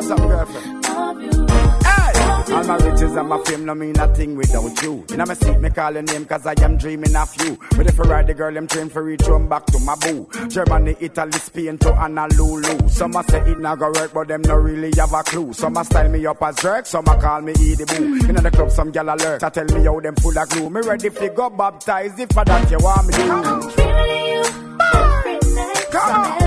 Girlfriend. 0.07 0.85
Of 0.85 1.21
you. 1.21 1.45
Hey! 1.83 2.53
All 2.53 2.63
my 2.63 2.75
riches 2.77 3.15
and 3.15 3.27
my 3.27 3.43
fame 3.43 3.65
no 3.65 3.73
mean 3.73 3.93
nothing 3.93 4.35
without 4.35 4.81
you. 4.83 5.03
In 5.09 5.17
my 5.17 5.33
seat, 5.33 5.59
me 5.59 5.69
call 5.69 5.93
your 5.93 6.03
name 6.03 6.25
cause 6.25 6.45
I 6.45 6.53
am 6.61 6.77
dreaming 6.77 7.15
of 7.15 7.33
you. 7.41 7.57
But 7.75 7.87
if 7.87 7.99
I 7.99 8.03
ride 8.03 8.27
the 8.27 8.33
girl, 8.33 8.55
I'm 8.55 8.67
train 8.67 8.89
for 8.89 9.03
reach 9.03 9.23
home 9.23 9.49
back 9.49 9.65
to 9.67 9.79
my 9.79 9.95
boo. 9.95 10.27
Germany, 10.47 10.95
Italy, 10.99 11.31
Spain 11.31 11.77
to 11.79 11.93
Honolulu. 11.93 12.87
Some 12.87 13.15
a 13.15 13.23
say 13.23 13.41
it 13.49 13.59
not 13.59 13.79
go 13.79 13.91
work, 13.91 14.13
but 14.13 14.27
them 14.27 14.41
no 14.43 14.55
really 14.55 14.91
have 14.97 15.13
a 15.13 15.23
clue. 15.23 15.53
Some 15.53 15.77
a 15.77 15.83
style 15.83 16.09
me 16.09 16.25
up 16.25 16.41
as 16.43 16.55
jerk, 16.57 16.85
some 16.85 17.07
a 17.07 17.19
call 17.19 17.41
me 17.41 17.53
Edie 17.53 17.85
Boo. 17.85 18.27
In 18.29 18.35
the 18.35 18.51
club, 18.51 18.71
some 18.71 18.91
gal 18.91 19.09
alert. 19.09 19.43
I 19.43 19.49
tell 19.49 19.65
me 19.65 19.83
how 19.83 19.99
them 19.99 20.15
full 20.15 20.37
of 20.37 20.49
glue. 20.49 20.69
Me 20.69 20.81
ready 20.81 21.09
fi 21.09 21.29
go 21.29 21.49
baptize 21.49 22.19
if 22.19 22.29
for 22.29 22.45
that 22.45 22.69
you 22.69 22.77
want 22.77 23.07
me 23.07 23.13
to. 23.13 23.21
I'm 23.23 23.59
dreaming 23.71 24.77
of 24.79 25.25
you. 25.25 25.91
Come 25.91 26.41
on. 26.41 26.44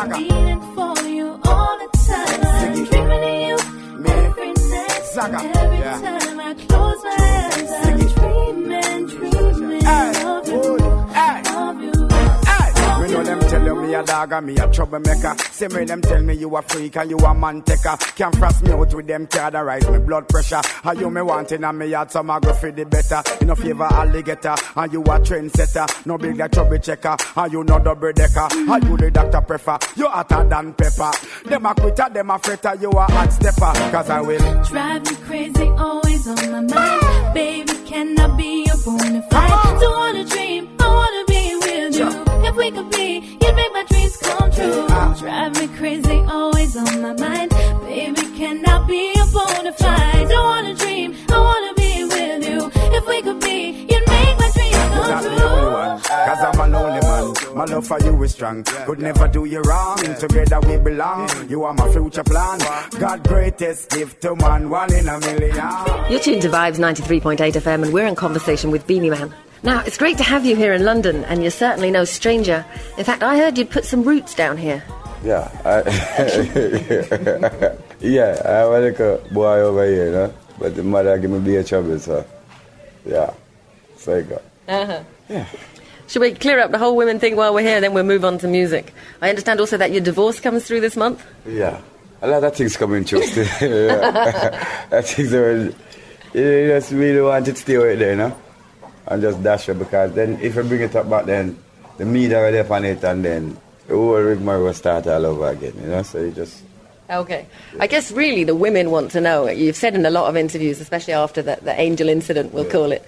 I'm 0.00 0.08
Meaning 0.12 0.60
for 0.74 0.96
you 1.06 1.38
all 1.44 1.78
the 1.78 1.88
time. 2.08 2.40
I'm 2.42 2.84
dreaming 2.86 3.22
of 3.22 3.40
you 3.48 3.56
every 4.08 4.52
night. 4.54 5.00
Every 5.14 5.80
time 6.00 6.40
I 6.40 6.54
close 6.54 7.04
my 7.04 7.16
eyes. 7.52 7.70
I. 7.70 7.99
dog 14.10 14.32
and 14.32 14.46
me 14.46 14.56
a 14.56 14.66
troublemaker. 14.72 15.36
Same 15.52 15.70
way 15.70 15.84
them 15.84 16.02
tell 16.02 16.20
me 16.20 16.34
you 16.34 16.56
a 16.56 16.62
freak 16.62 16.96
and 16.96 17.10
you 17.10 17.16
a 17.18 17.32
man 17.32 17.62
taker. 17.62 17.96
Can't 18.16 18.36
frost 18.36 18.62
me 18.64 18.72
out 18.72 18.92
with 18.92 19.06
them 19.06 19.26
card 19.28 19.54
and 19.54 19.66
rise 19.66 19.88
me 19.88 19.98
blood 19.98 20.28
pressure. 20.28 20.60
How 20.82 20.92
you 20.92 21.08
me 21.10 21.22
wanting 21.22 21.62
and 21.62 21.78
me 21.78 21.90
had 21.92 22.10
some 22.10 22.30
I 22.30 22.40
go 22.40 22.52
for 22.52 22.72
the 22.72 22.84
better. 22.84 23.22
You 23.40 23.46
no 23.46 23.54
favor 23.54 23.84
alligator 23.84 24.56
and 24.74 24.92
you 24.92 25.00
a 25.02 25.20
trendsetter. 25.20 26.06
No 26.06 26.18
big 26.18 26.36
like 26.36 26.50
trouble 26.50 26.78
checker 26.78 27.16
and 27.36 27.52
you 27.52 27.62
no 27.62 27.78
double 27.78 28.12
decker. 28.12 28.48
And 28.50 28.84
you 28.84 28.96
the 28.96 29.10
doctor 29.12 29.40
prefer. 29.42 29.78
You 29.96 30.08
hotter 30.08 30.44
than 30.48 30.74
pepper. 30.74 31.12
Them 31.44 31.66
a 31.66 31.74
quitter, 31.74 32.08
them 32.12 32.30
a 32.30 32.38
fretter. 32.38 32.80
You 32.80 32.90
a 32.90 33.02
hot 33.02 33.32
stepper. 33.32 33.72
Cause 33.92 34.10
I 34.10 34.20
will. 34.20 34.64
Drive 34.64 35.04
me 35.04 35.16
crazy, 35.26 35.68
always 35.78 36.26
on 36.26 36.50
my 36.50 36.60
mind. 36.62 37.34
Baby, 37.34 37.72
can 37.86 38.18
I 38.18 38.36
be 38.36 38.64
your 38.66 38.76
bona 38.84 39.22
fide? 39.30 39.80
Don't 39.80 39.96
wanna 39.96 40.24
dream, 40.24 40.68
I 40.80 40.88
wanna 40.88 41.24
be 41.26 41.56
with 41.56 41.96
you. 41.96 42.08
If 42.48 42.56
we 42.56 42.70
could 42.72 42.90
be, 42.90 43.38
you'd 43.50 43.56
make 43.56 43.72
my 43.72 43.84
dreams 43.84 44.16
come 44.16 44.50
true. 44.50 44.86
Drive 45.18 45.54
me 45.56 45.68
crazy, 45.76 46.18
always 46.28 46.76
on 46.76 47.02
my 47.02 47.12
mind. 47.14 47.50
Baby, 47.82 48.22
cannot 48.38 48.86
be 48.88 49.12
a 49.12 49.26
bona 49.32 49.72
fide? 49.72 50.28
Don't 50.28 50.44
wanna 50.44 50.74
dream, 50.74 51.16
I 51.28 51.38
wanna 51.38 51.74
be 51.74 52.04
with 52.04 52.48
you. 52.48 52.70
If 52.96 53.06
we 53.06 53.22
could 53.22 53.40
be, 53.40 53.86
you'd 53.90 54.08
make 54.08 54.38
my 54.38 54.50
dreams 54.54 54.76
come 54.76 55.10
not 55.10 55.22
the 55.22 55.44
only 55.44 55.72
one. 55.72 56.00
true. 56.00 56.16
Cause 56.26 56.44
I'm 56.44 56.60
an 56.60 56.74
only 56.74 57.00
man. 57.00 57.56
My 57.56 57.64
love 57.64 57.86
for 57.86 58.00
you 58.00 58.22
is 58.22 58.32
strong. 58.32 58.62
Could 58.64 59.00
never 59.00 59.28
do 59.28 59.44
you 59.44 59.60
wrong. 59.62 59.98
Together 59.98 60.60
we 60.60 60.76
belong. 60.78 61.28
You 61.48 61.64
are 61.64 61.74
my 61.74 61.90
future 61.92 62.24
plan. 62.24 62.58
God 62.98 63.26
greatest 63.26 63.90
gift 63.90 64.22
to 64.22 64.36
man. 64.36 64.70
One 64.70 64.92
in 64.94 65.08
a 65.08 65.18
million. 65.20 65.56
You're 66.08 66.20
tuned 66.20 66.42
to 66.42 66.48
Vibes 66.48 66.78
93.8 66.78 67.38
FM, 67.38 67.82
and 67.84 67.92
we're 67.92 68.06
in 68.06 68.14
conversation 68.14 68.70
with 68.70 68.86
Beenie 68.86 69.10
Man. 69.10 69.34
Now, 69.62 69.82
it's 69.84 69.98
great 69.98 70.16
to 70.16 70.24
have 70.24 70.46
you 70.46 70.56
here 70.56 70.72
in 70.72 70.84
London, 70.84 71.24
and 71.24 71.42
you're 71.42 71.50
certainly 71.50 71.90
no 71.90 72.04
stranger. 72.04 72.64
In 72.96 73.04
fact, 73.04 73.22
I 73.22 73.36
heard 73.36 73.58
you'd 73.58 73.68
put 73.70 73.84
some 73.84 74.02
roots 74.02 74.34
down 74.34 74.56
here. 74.56 74.82
Yeah, 75.22 75.50
I, 75.66 75.82
yeah, 78.00 78.40
I 78.42 78.50
have 78.50 79.00
a 79.00 79.20
boy 79.30 79.60
over 79.60 79.84
here, 79.84 80.06
you 80.06 80.12
know, 80.12 80.34
but 80.58 80.74
the 80.74 80.82
mother 80.82 81.18
give 81.18 81.30
me 81.30 81.40
beer 81.40 81.62
trouble, 81.62 81.98
so 81.98 82.24
yeah, 83.04 83.34
so 83.98 84.16
you 84.16 84.22
go. 84.22 84.40
Uh-huh. 84.66 85.02
Yeah. 85.28 85.46
Should 86.08 86.22
we 86.22 86.32
clear 86.32 86.58
up 86.60 86.70
the 86.70 86.78
whole 86.78 86.96
women 86.96 87.20
thing 87.20 87.36
while 87.36 87.52
we're 87.52 87.60
here, 87.60 87.82
then 87.82 87.92
we'll 87.92 88.04
move 88.04 88.24
on 88.24 88.38
to 88.38 88.48
music? 88.48 88.94
I 89.20 89.28
understand 89.28 89.60
also 89.60 89.76
that 89.76 89.92
your 89.92 90.00
divorce 90.00 90.40
comes 90.40 90.66
through 90.66 90.80
this 90.80 90.96
month. 90.96 91.22
Yeah, 91.46 91.82
a 92.22 92.26
lot 92.28 92.42
of 92.42 92.56
things 92.56 92.78
coming 92.78 93.04
true 93.04 93.22
still. 93.22 93.44
yeah. 93.60 94.86
I 94.90 95.02
think 95.02 95.28
there 95.28 95.72
you 96.32 96.68
just 96.68 96.92
really 96.92 97.20
wanted 97.20 97.56
to 97.56 97.60
stay 97.60 97.76
right 97.76 97.98
there, 97.98 98.12
you 98.12 98.16
know, 98.16 98.36
and 99.10 99.20
just 99.20 99.42
dash 99.42 99.68
it 99.68 99.78
because 99.78 100.14
then 100.14 100.38
if 100.40 100.54
you 100.54 100.62
bring 100.62 100.80
it 100.80 100.96
up 100.96 101.10
back, 101.10 101.26
then 101.26 101.58
the 101.98 102.06
media 102.06 102.40
will 102.40 102.52
there 102.52 102.72
on 102.72 102.84
it, 102.84 103.04
and 103.04 103.24
then 103.24 103.58
the 103.86 103.94
whole 103.94 104.14
rigmarole 104.14 104.64
will 104.64 104.72
start 104.72 105.06
all 105.06 105.26
over 105.26 105.48
again, 105.48 105.74
you 105.82 105.88
know. 105.88 106.02
So 106.02 106.20
you 106.20 106.30
just 106.30 106.62
Okay. 107.10 107.46
I 107.80 107.88
guess 107.88 108.12
really 108.12 108.44
the 108.44 108.54
women 108.54 108.90
want 108.90 109.10
to 109.12 109.20
know. 109.20 109.48
You've 109.48 109.76
said 109.76 109.94
in 109.94 110.06
a 110.06 110.10
lot 110.10 110.28
of 110.28 110.36
interviews, 110.36 110.80
especially 110.80 111.14
after 111.14 111.42
the, 111.42 111.58
the 111.60 111.78
angel 111.78 112.08
incident, 112.08 112.54
we'll 112.54 112.70
call 112.70 112.92
it, 112.92 113.04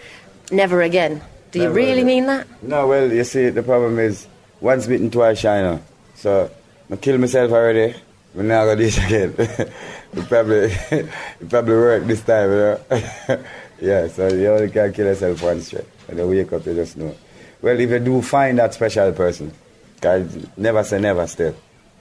never 0.50 0.82
again. 0.82 1.22
Do 1.52 1.60
you 1.60 1.70
really 1.70 2.02
again. 2.02 2.06
mean 2.06 2.26
that? 2.26 2.46
No, 2.62 2.88
well, 2.88 3.12
you 3.12 3.22
see, 3.24 3.50
the 3.50 3.62
problem 3.62 3.98
is 3.98 4.26
once 4.60 4.86
bitten, 4.86 5.10
twice 5.10 5.38
shy 5.38 5.62
now. 5.62 5.80
So 6.16 6.50
I 6.90 6.96
kill 6.96 7.18
myself 7.18 7.52
already. 7.52 7.94
We 8.34 8.42
now 8.42 8.64
go 8.64 8.74
this 8.74 8.98
again. 8.98 9.34
it 9.38 10.28
probably, 10.28 10.72
it 10.90 11.48
probably 11.48 11.74
work 11.74 12.04
this 12.04 12.22
time, 12.22 12.50
you 12.50 12.56
know. 12.56 12.80
yeah, 13.80 14.08
so 14.08 14.28
you 14.28 14.48
only 14.48 14.70
can 14.70 14.92
kill 14.92 15.06
yourself 15.06 15.42
once. 15.42 15.74
And 16.08 16.18
they 16.18 16.24
wake 16.24 16.52
up, 16.52 16.66
you 16.66 16.74
just 16.74 16.96
know. 16.96 17.14
Well, 17.60 17.78
if 17.78 17.90
you 17.90 17.98
do 17.98 18.22
find 18.22 18.58
that 18.58 18.74
special 18.74 19.12
person, 19.12 19.52
guys, 20.00 20.46
never 20.56 20.82
say 20.82 21.00
never 21.00 21.26
still. 21.26 21.54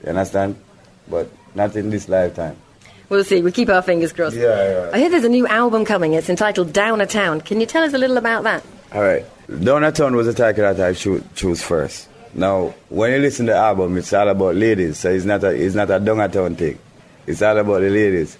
You 0.03 0.09
understand? 0.09 0.55
But 1.07 1.29
not 1.53 1.75
in 1.75 1.89
this 1.89 2.09
lifetime. 2.09 2.57
We'll 3.09 3.23
see. 3.23 3.41
We 3.41 3.51
keep 3.51 3.69
our 3.69 3.81
fingers 3.81 4.13
crossed. 4.13 4.37
Yeah, 4.37 4.85
yeah. 4.85 4.89
I 4.93 4.99
hear 4.99 5.09
there's 5.09 5.25
a 5.25 5.29
new 5.29 5.45
album 5.45 5.83
coming. 5.85 6.13
It's 6.13 6.29
entitled 6.29 6.71
Down 6.71 7.01
a 7.01 7.05
Town. 7.05 7.41
Can 7.41 7.59
you 7.59 7.65
tell 7.65 7.83
us 7.83 7.93
a 7.93 7.97
little 7.97 8.17
about 8.17 8.43
that? 8.43 8.63
All 8.93 9.01
right. 9.03 9.25
Down 9.63 9.83
a 9.83 9.91
Town 9.91 10.15
was 10.15 10.27
a 10.27 10.33
title 10.33 10.73
that 10.73 10.79
I 10.79 10.93
choo- 10.93 11.23
choose 11.35 11.61
first. 11.61 12.07
Now, 12.33 12.73
when 12.87 13.11
you 13.11 13.19
listen 13.19 13.47
to 13.47 13.51
the 13.51 13.57
album, 13.57 13.97
it's 13.97 14.13
all 14.13 14.29
about 14.29 14.55
ladies, 14.55 14.99
so 14.99 15.11
it's 15.11 15.25
not 15.25 15.43
a 15.43 15.49
it's 15.49 15.75
not 15.75 15.91
a 15.91 15.99
downtown 15.99 16.55
thing. 16.55 16.79
It's 17.27 17.41
all 17.41 17.57
about 17.57 17.81
the 17.81 17.89
ladies. 17.89 18.37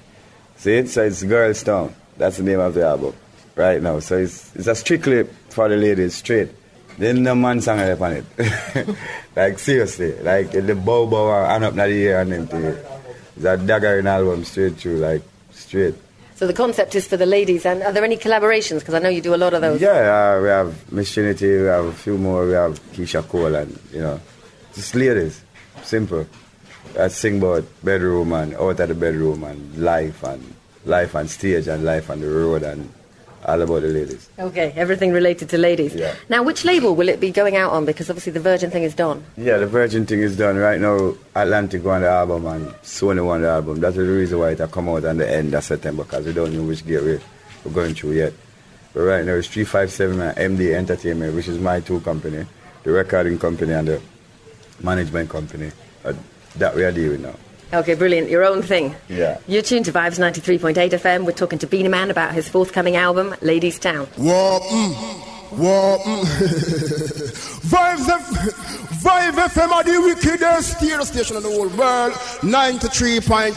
See 0.56 0.76
it? 0.76 0.90
So 0.90 1.04
it's 1.04 1.22
Girls 1.24 1.62
Town. 1.62 1.94
That's 2.18 2.38
the 2.38 2.44
name 2.44 2.62
of 2.62 2.74
the 2.74 2.86
album 2.86 3.14
right 3.58 3.82
now. 3.82 4.00
So 4.00 4.18
it's 4.18 4.56
it's 4.56 4.68
a 4.68 4.76
strictly 4.76 5.28
for 5.52 5.70
the 5.70 5.78
ladies, 5.78 6.16
straight. 6.16 6.50
Then 6.98 7.24
no 7.24 7.36
man 7.36 7.62
sang 7.62 7.80
up 7.80 8.02
on 8.02 8.14
it. 8.14 8.26
like 9.36 9.60
seriously, 9.60 10.14
like 10.22 10.52
the 10.52 10.76
bow 10.76 11.08
bow 11.08 11.46
and 11.46 11.64
up 11.64 11.74
the 11.74 11.88
ear 11.88 12.20
and 12.20 12.32
them 12.32 12.48
thing. 12.48 12.66
It's 12.66 13.46
a 13.46 13.58
daggering 13.58 14.06
album 14.06 14.44
straight 14.44 14.76
through, 14.76 14.98
like 14.98 15.22
straight. 15.52 15.96
So 16.36 16.48
the 16.48 16.54
concept 16.54 16.96
is 16.96 17.08
for 17.08 17.18
the 17.18 17.26
ladies. 17.26 17.66
And 17.66 17.84
are 17.84 17.92
there 17.92 18.04
any 18.04 18.18
collaborations? 18.18 18.80
Because 18.80 18.96
I 18.96 19.00
know 19.00 19.10
you 19.10 19.22
do 19.22 19.36
a 19.36 19.38
lot 19.38 19.54
of 19.54 19.62
those. 19.62 19.80
Yeah, 19.80 19.90
uh, 20.38 20.42
we 20.42 20.48
have 20.50 20.92
Miss 20.92 21.14
Trinity, 21.14 21.62
we 21.62 21.68
have 21.68 21.86
a 21.86 21.94
few 21.94 22.18
more, 22.18 22.46
we 22.46 22.54
have 22.54 22.80
Keyshia 22.94 23.28
Cole, 23.28 23.56
and 23.56 23.80
you 23.94 24.02
know, 24.02 24.20
just 24.74 24.96
ladies, 24.96 25.44
simple. 25.84 26.28
I 27.00 27.08
sing 27.08 27.38
about 27.38 27.64
bedroom 27.84 28.34
and 28.34 28.54
out 28.56 28.80
of 28.80 28.90
the 28.90 28.96
bedroom 28.96 29.44
and 29.44 29.78
life 29.78 30.24
and 30.24 30.54
life 30.86 31.16
on 31.16 31.28
stage 31.28 31.68
and 31.68 31.84
life 31.86 32.10
on 32.10 32.20
the 32.22 32.28
road 32.28 32.64
and 32.64 32.92
all 33.46 33.62
about 33.62 33.82
the 33.82 33.88
ladies. 33.88 34.30
Okay, 34.38 34.74
everything 34.76 35.12
related 35.12 35.50
to 35.50 35.58
ladies. 35.58 35.94
Yeah. 35.96 36.16
Now, 36.30 36.44
which 36.44 36.66
label 36.66 36.96
will 36.96 37.10
it 37.10 37.20
be 37.20 37.32
going 37.32 37.56
out 37.56 37.72
on? 37.72 37.86
Because 37.86 38.10
obviously 38.10 38.32
the 38.32 38.40
Virgin 38.40 38.72
thing 38.72 38.84
is 38.84 38.94
done. 38.94 39.24
Yeah, 39.38 39.58
the 39.58 39.68
Virgin 39.68 40.06
thing 40.06 40.20
is 40.20 40.38
done 40.38 40.58
right 40.58 40.80
now. 40.80 41.14
Atlantic 41.36 41.84
won 41.84 42.02
the 42.02 42.10
album 42.10 42.46
and 42.46 42.68
Sony 42.84 43.26
won 43.26 43.42
the 43.42 43.50
album. 43.50 43.80
That's 43.80 43.96
the 43.96 44.04
reason 44.04 44.40
why 44.40 44.52
it 44.52 44.72
come 44.72 44.90
out 44.90 45.06
on 45.06 45.18
the 45.18 45.30
end 45.30 45.54
of 45.54 45.64
September 45.64 46.04
because 46.04 46.26
we 46.26 46.34
don't 46.34 46.54
know 46.54 46.64
which 46.64 46.86
gateway 46.86 47.20
we're 47.66 47.72
going 47.72 47.94
through 47.94 48.14
yet. 48.14 48.34
But 48.94 49.02
right 49.02 49.26
now 49.26 49.34
it's 49.34 49.48
357 49.48 50.20
and 50.20 50.58
MD 50.58 50.74
Entertainment, 50.74 51.36
which 51.36 51.48
is 51.48 51.60
my 51.60 51.80
two 51.80 52.00
company, 52.02 52.46
the 52.84 52.92
recording 52.92 53.40
company 53.40 53.74
and 53.74 53.88
the 53.88 54.02
management 54.82 55.30
company 55.30 55.72
uh, 56.04 56.14
that 56.58 56.76
we 56.76 56.84
are 56.84 56.92
dealing 56.92 57.22
now. 57.22 57.36
Okay, 57.74 57.94
brilliant. 57.96 58.30
Your 58.30 58.44
own 58.44 58.62
thing. 58.62 58.96
Yeah. 59.08 59.40
You're 59.48 59.62
tuned 59.62 59.86
to 59.86 59.94
Vibes 59.94 60.20
93.8 60.20 60.76
FM. 60.76 61.26
We're 61.26 61.32
talking 61.32 61.60
to 61.60 61.68
Beenie 61.68 61.88
Man 61.88 62.12
about 62.12 62.34
his 62.34 62.50
forthcoming 62.50 62.98
album, 62.98 63.34
Ladies 63.42 63.80
Town. 63.80 64.08
Whoa, 64.18 64.60
mm, 64.60 65.31
mm. 65.52 66.24
Vibes 67.72 68.08
F- 68.10 68.56
Vibe 69.02 69.34
FM 69.50 69.72
are 69.72 69.84
the 69.84 70.00
wickedest 70.02 70.78
stereo 70.78 71.04
station 71.04 71.38
in 71.38 71.44
the 71.44 71.50
whole 71.50 71.68
world. 71.76 72.14
93.8. 72.46 73.56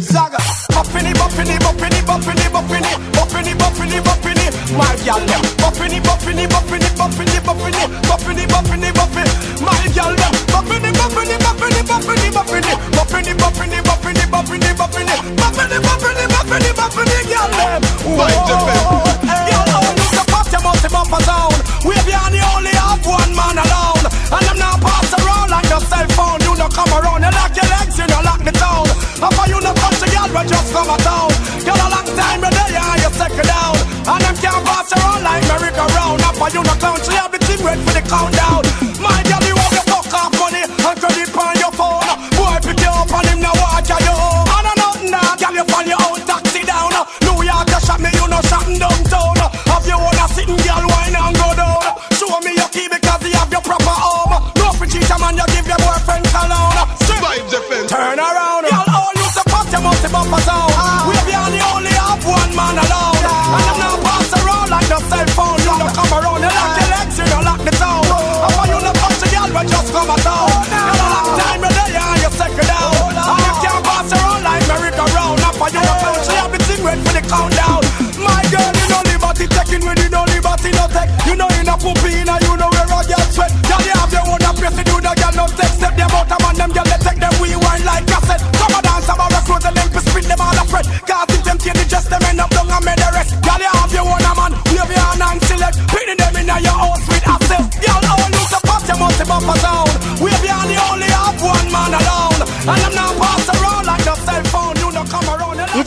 Zaga. 0.00 0.38
Buffini, 0.72 1.12
buffini, 1.14 1.56
buffini, 1.58 2.00
buffini, 2.06 2.46
buffini, 2.54 2.92
buffini, 3.12 3.52
buffini, 3.58 4.00
buffini. 4.00 4.46
My 4.78 4.96
gal, 5.04 5.20
them. 5.26 5.42
Buffini, 5.60 5.98
buffini, 6.00 6.46
buffini, 6.46 6.88
buffini, 6.96 7.40
buffini, 7.42 7.82
buffini, 8.06 8.46
buffini, 8.46 8.88
buffini. 8.92 9.32
My 9.60 9.82
gal, 9.94 10.14
them. 10.16 10.32
Buffini, 10.52 10.90
buffini, 10.94 11.36
buffini, 11.42 11.82
buffini, 11.82 12.30
buffini, 12.30 12.70
buffini, 12.94 13.34
buffini, 13.34 13.34
buffini, 13.34 13.78
buffini, 13.82 14.24
buffini, 14.30 14.72
buffini, 14.76 15.14
buffini, 15.36 15.76
buffini, 16.30 16.70
buffini, 16.72 17.18
gal, 17.28 17.50
them. 17.50 17.82
Vibes 18.16 18.48
FM. 18.54 19.45
Multi 21.06 21.22
bumper 21.22 21.24
zone. 21.24 21.60
We 21.84 21.94
behind 22.04 22.34
the 22.34 22.42
only 22.54 22.74
have 22.74 23.04
one 23.06 23.34
man 23.34 23.58
alone. 23.58 24.04
And 24.32 24.44
I'm 24.46 24.58
not 24.58 24.80
pass 24.80 25.12
around 25.14 25.50
like 25.50 25.68
your 25.68 25.80
cell 25.80 26.06
phone. 26.14 26.40
You 26.42 26.56
don't 26.56 26.72
come 26.72 26.90
around. 26.92 27.22
You 27.22 27.30
lock 27.30 27.54
your 27.54 27.68
legs, 27.70 27.98
you 27.98 28.06
don't 28.06 28.24
lock 28.24 28.42
the 28.42 28.52
town. 28.52 28.86
How 29.20 29.30
far 29.30 29.48
you 29.48 29.60
not 29.60 29.76
touch 29.76 30.02
a 30.02 30.08
girl, 30.10 30.28
but 30.32 30.46
just 30.48 30.72
come 30.72 30.90
a 30.90 30.96
town. 30.98 31.30
Girl, 31.64 31.76
a 31.76 31.88
long 31.90 32.08
time, 32.16 32.40
you're 32.42 32.50
there, 32.50 32.78
and 32.78 33.02
you 33.02 33.10
second 33.14 33.46
down. 33.46 33.76
And 34.06 34.20
them 34.22 34.36
can't 34.36 34.62
pass 34.66 34.92
around 34.92 35.22
like 35.22 35.42
merry-go-round. 35.48 36.20
How 36.20 36.32
far 36.32 36.50
you 36.50 36.62
not 36.62 36.78
clown, 36.78 36.98
she 37.02 37.12
have 37.14 37.32
the 37.32 37.38
team 37.38 37.64
ready 37.64 37.82
for 37.82 37.94
the 37.94 38.02
countdown. 38.02 38.45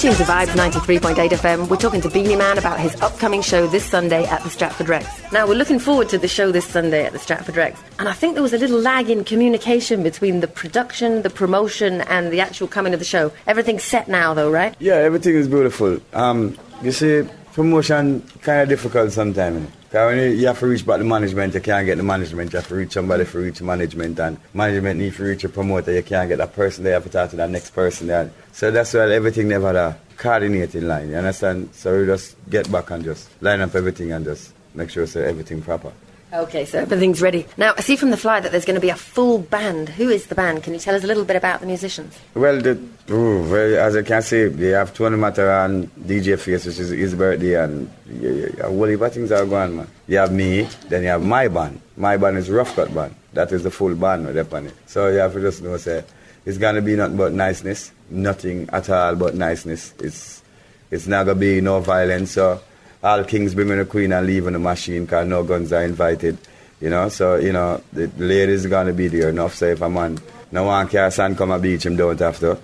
Tuned 0.10 0.18
to 0.18 0.24
Vibes 0.24 0.56
93.8 0.56 1.30
FM. 1.30 1.70
We're 1.70 1.78
talking 1.78 2.01
to 2.01 2.10
Beenie 2.10 2.36
Man 2.36 2.58
about 2.58 2.80
his 2.80 3.00
upcoming 3.00 3.44
show 3.44 3.68
this 3.68 3.86
Sunday 3.86 4.25
at 4.25 4.42
the 4.42 4.50
Stratford 4.50 4.89
Rex. 4.89 5.08
Now, 5.32 5.48
we're 5.48 5.54
looking 5.54 5.78
forward 5.78 6.10
to 6.10 6.18
the 6.18 6.28
show 6.28 6.51
this 6.51 6.66
Sunday 6.66 7.06
at 7.06 7.13
the 7.13 7.20
Stratford 7.20 7.56
Rex. 7.56 7.80
And 8.00 8.10
I 8.10 8.13
think 8.13 8.34
there 8.34 8.42
was 8.42 8.51
a 8.51 8.58
little 8.58 8.80
lag 8.80 9.12
in 9.12 9.24
communication 9.24 10.01
between 10.01 10.39
the 10.39 10.48
production, 10.48 11.22
the 11.22 11.30
promotion, 11.30 12.01
and 12.01 12.34
the 12.34 12.39
actual 12.39 12.68
coming 12.68 12.96
of 12.96 13.00
the 13.00 13.06
show. 13.06 13.32
Everything's 13.46 13.84
set 13.84 14.08
now, 14.08 14.34
though, 14.34 14.50
right? 14.50 14.75
Yeah, 14.80 14.96
everything 14.96 15.36
is 15.36 15.48
beautiful. 15.48 16.00
Um, 16.13 16.58
you 16.82 16.92
see, 16.92 17.30
promotion 17.54 18.22
kind 18.42 18.63
of 18.63 18.70
difficult 18.70 19.12
sometimes. 19.12 19.70
You, 19.91 20.46
have 20.46 20.60
to 20.60 20.67
reach 20.67 20.86
back 20.86 21.00
to 21.00 21.03
management, 21.03 21.55
you 21.55 21.62
can't 21.62 21.84
get 21.84 21.98
the 21.98 22.03
management. 22.03 22.53
You 22.53 22.58
have 22.58 22.67
to 22.67 22.75
reach 22.75 22.91
somebody 22.91 23.25
for 23.25 23.39
reach 23.39 23.60
management, 23.60 24.19
and 24.19 24.38
management 24.53 25.00
need 25.00 25.15
to 25.15 25.24
reach 25.24 25.43
a 25.43 25.50
promoter. 25.50 25.91
You 25.91 26.03
can't 26.03 26.29
get 26.29 26.38
that 26.38 26.53
person. 26.53 26.84
They 26.84 26.91
have 26.91 27.03
to 27.05 27.10
talk 27.10 27.31
to 27.31 27.36
that 27.38 27.50
next 27.50 27.72
person. 27.72 28.31
So 28.51 28.69
that's 28.69 28.93
why 28.93 29.12
everything 29.12 29.48
never 29.48 29.67
had 29.67 29.75
a 29.75 30.00
coordinating 30.15 30.88
line. 30.88 31.10
You 31.10 31.15
understand? 31.15 31.69
So 31.74 32.00
we 32.00 32.05
just 32.05 32.36
get 32.51 32.72
back 32.72 32.91
and 32.91 33.03
just 33.03 33.29
line 33.41 33.62
up 33.62 33.74
everything 33.74 34.12
and 34.12 34.24
just 34.24 34.53
make 34.75 34.91
sure 34.91 35.08
so 35.08 35.22
everything 35.22 35.60
proper. 35.63 35.91
Okay, 36.32 36.66
so 36.66 36.78
everything's 36.78 37.24
ready. 37.24 37.48
Now, 37.58 37.74
I 37.76 37.82
see 37.82 37.96
from 37.96 38.12
the 38.12 38.18
fly 38.18 38.40
that 38.40 38.52
there's 38.52 38.66
going 38.66 38.76
to 38.76 38.82
be 38.82 38.92
a 38.92 38.96
full 38.96 39.40
band. 39.40 39.90
Who 39.90 40.10
is 40.10 40.28
the 40.28 40.36
band? 40.36 40.62
Can 40.62 40.74
you 40.74 40.80
tell 40.80 40.94
us 40.94 41.04
a 41.04 41.08
little 41.08 41.26
bit 41.26 41.36
about 41.36 41.60
the 41.60 41.66
musicians? 41.66 42.20
Well, 42.36 42.62
the, 42.62 42.80
ooh, 43.10 43.50
well, 43.50 43.80
as 43.80 43.96
I 43.96 44.04
can 44.04 44.22
see, 44.22 44.46
they 44.46 44.70
have 44.70 44.94
Tony 44.94 45.18
Matter 45.18 45.50
and 45.50 45.92
DJ 45.96 46.38
Face, 46.38 46.68
which 46.68 46.78
is 46.78 46.90
his 46.90 47.16
birthday, 47.16 47.64
and 47.64 47.92
yeah, 48.08 48.50
yeah, 48.58 49.06
of 49.06 49.14
things 49.14 49.32
are 49.32 49.46
going, 49.46 49.78
man. 49.78 49.88
You 50.08 50.18
have 50.18 50.32
me, 50.32 50.68
then 50.88 51.02
you 51.02 51.10
have 51.10 51.26
my 51.26 51.48
band. 51.48 51.82
My 51.98 52.16
band 52.16 52.38
is 52.38 52.50
Rough 52.52 52.76
Cut 52.76 52.94
Band. 52.94 53.16
That 53.34 53.52
is 53.52 53.64
the 53.64 53.72
full 53.72 53.96
band 53.96 54.28
with 54.28 54.54
on 54.54 54.68
it. 54.68 54.76
So 54.86 55.08
you 55.08 55.18
have 55.18 55.34
to 55.34 55.42
just 55.42 55.64
know, 55.64 55.78
say, 55.78 56.04
it's 56.46 56.60
going 56.60 56.76
to 56.76 56.82
be 56.84 56.96
nothing 56.96 57.18
but 57.18 57.34
niceness, 57.34 57.92
nothing 58.12 58.70
at 58.72 58.88
all 58.92 59.16
but 59.16 59.34
niceness. 59.34 59.96
It's, 59.98 60.44
it's 60.92 61.08
not 61.08 61.26
going 61.26 61.38
to 61.38 61.40
be 61.40 61.60
no 61.60 61.80
violence, 61.80 62.32
so 62.32 62.62
all 63.03 63.24
kings 63.24 63.56
bringing 63.56 63.77
the 63.77 63.86
queen 63.86 64.12
and 64.12 64.25
leaving 64.25 64.53
the 64.53 64.60
machine 64.60 65.06
because 65.06 65.27
no 65.27 65.44
guns 65.44 65.72
are 65.74 65.84
invited. 65.84 66.38
You 66.82 66.89
know, 66.89 67.10
so, 67.10 67.36
you 67.36 67.51
know, 67.51 67.82
the 67.91 68.08
ladies 68.18 68.65
going 68.65 68.88
to 68.88 68.94
be 68.94 69.08
there 69.08 69.29
enough. 69.29 69.56
So 69.56 69.65
if 69.65 69.82
a 69.82 69.89
man 69.89 70.20
no 70.51 70.63
one 70.63 70.88
can 70.88 71.12
sand 71.12 71.38
come 71.38 71.51
a 71.51 71.60
beach, 71.60 71.86
him 71.86 71.96
don't 71.96 72.20
have 72.20 72.39
to. 72.39 72.58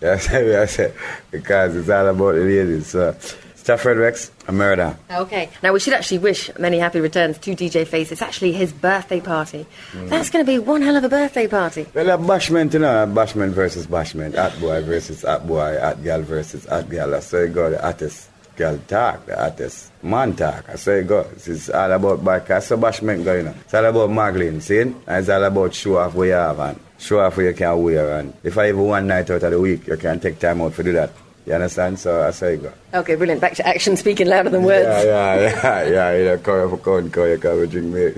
That's 0.00 0.26
how 0.26 0.38
I 0.38 0.66
say, 0.66 0.92
because 1.30 1.76
it's 1.76 1.88
all 1.88 2.08
about 2.08 2.32
the 2.32 2.40
ladies. 2.40 2.88
So, 2.88 3.16
Stratford 3.54 3.98
Rex, 3.98 4.32
a 4.48 4.52
murder. 4.52 4.98
Okay. 5.10 5.50
Now, 5.62 5.72
we 5.72 5.80
should 5.80 5.92
actually 5.92 6.18
wish 6.18 6.50
many 6.58 6.78
happy 6.78 6.98
returns 6.98 7.38
to 7.38 7.54
DJ 7.54 7.86
Face. 7.86 8.10
It's 8.10 8.22
actually 8.22 8.52
his 8.52 8.72
birthday 8.72 9.20
party. 9.20 9.66
Mm. 9.92 10.08
That's 10.08 10.30
going 10.30 10.44
to 10.44 10.50
be 10.50 10.58
one 10.58 10.80
hell 10.80 10.96
of 10.96 11.04
a 11.04 11.10
birthday 11.10 11.46
party. 11.46 11.86
Well, 11.94 12.08
a 12.08 12.18
bashment, 12.18 12.72
you 12.72 12.78
know, 12.78 13.06
bashment 13.06 13.50
versus 13.50 13.86
bashment, 13.86 14.34
at 14.34 14.58
boy 14.60 14.82
versus 14.82 15.24
at 15.24 15.46
boy, 15.46 15.76
at 15.76 16.02
girl 16.02 16.22
versus 16.22 16.64
at 16.66 16.88
girl. 16.88 17.14
I 17.14 17.20
say, 17.20 17.48
go, 17.48 17.68
the 17.70 17.84
artist, 17.84 18.29
girl 18.60 18.78
talk, 18.86 19.24
the 19.24 19.42
artist, 19.42 19.90
man 20.02 20.36
talk. 20.36 20.68
I 20.68 20.76
say, 20.76 21.02
go, 21.02 21.26
it's 21.34 21.70
all 21.70 21.92
about 21.92 22.22
because 22.22 22.66
so 22.66 22.76
bashment 22.76 23.24
going 23.24 23.48
on. 23.48 23.54
It's 23.54 23.72
all 23.72 23.86
about 23.86 24.10
muggling, 24.10 24.60
see? 24.60 24.80
And 24.80 24.94
it's 25.08 25.30
all 25.30 25.42
about 25.42 25.72
show 25.72 25.96
off 25.96 26.14
what 26.14 26.24
you 26.24 26.32
have 26.32 26.58
and 26.58 26.78
show 26.98 27.20
off 27.20 27.38
what 27.38 27.46
you 27.46 27.54
can 27.54 27.82
wear. 27.82 28.18
And 28.18 28.34
if 28.44 28.58
I 28.58 28.68
even 28.68 28.82
one 28.82 29.06
night 29.06 29.30
out 29.30 29.42
of 29.42 29.50
the 29.50 29.58
week, 29.58 29.86
you 29.86 29.96
can 29.96 30.20
take 30.20 30.38
time 30.38 30.60
out 30.60 30.74
to 30.74 30.82
do 30.82 30.92
that. 30.92 31.10
You 31.46 31.54
understand? 31.54 31.98
So 31.98 32.22
I 32.22 32.32
say, 32.32 32.58
go. 32.58 32.70
Okay, 32.92 33.14
brilliant. 33.14 33.40
Back 33.40 33.54
to 33.54 33.66
action, 33.66 33.96
speaking 33.96 34.28
louder 34.28 34.50
than 34.50 34.62
words. 34.62 34.86
Yeah, 35.06 35.40
yeah, 35.40 35.40
yeah, 35.64 35.88
yeah, 35.88 36.18
you 36.18 36.24
know, 36.26 36.38
come 36.38 36.68
for 36.68 36.76
come, 36.76 37.30
you 37.30 37.38
come 37.38 37.66
drink 37.66 37.94
me. 37.94 38.12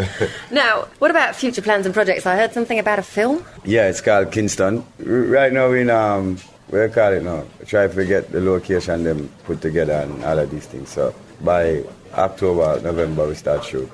Now, 0.50 0.86
what 0.98 1.10
about 1.10 1.34
future 1.34 1.62
plans 1.62 1.86
and 1.86 1.94
projects? 1.94 2.26
I 2.26 2.36
heard 2.36 2.52
something 2.52 2.78
about 2.78 2.98
a 2.98 3.02
film. 3.02 3.42
Yeah, 3.64 3.88
it's 3.88 4.02
called 4.02 4.32
Kingston. 4.32 4.84
Right 4.98 5.52
now, 5.52 5.72
in 5.72 5.88
um, 5.88 6.36
you 6.72 6.88
call 6.88 7.12
it 7.12 7.22
now? 7.22 7.44
Try 7.66 7.86
to 7.86 8.04
get 8.04 8.32
the 8.32 8.40
location 8.40 9.04
them 9.04 9.28
put 9.44 9.60
together 9.60 9.92
and 9.92 10.24
all 10.24 10.38
of 10.38 10.50
these 10.50 10.66
things. 10.66 10.88
So 10.88 11.14
by 11.40 11.84
October, 12.14 12.80
November, 12.80 13.28
we 13.28 13.34
start 13.34 13.64
shoot. 13.64 13.90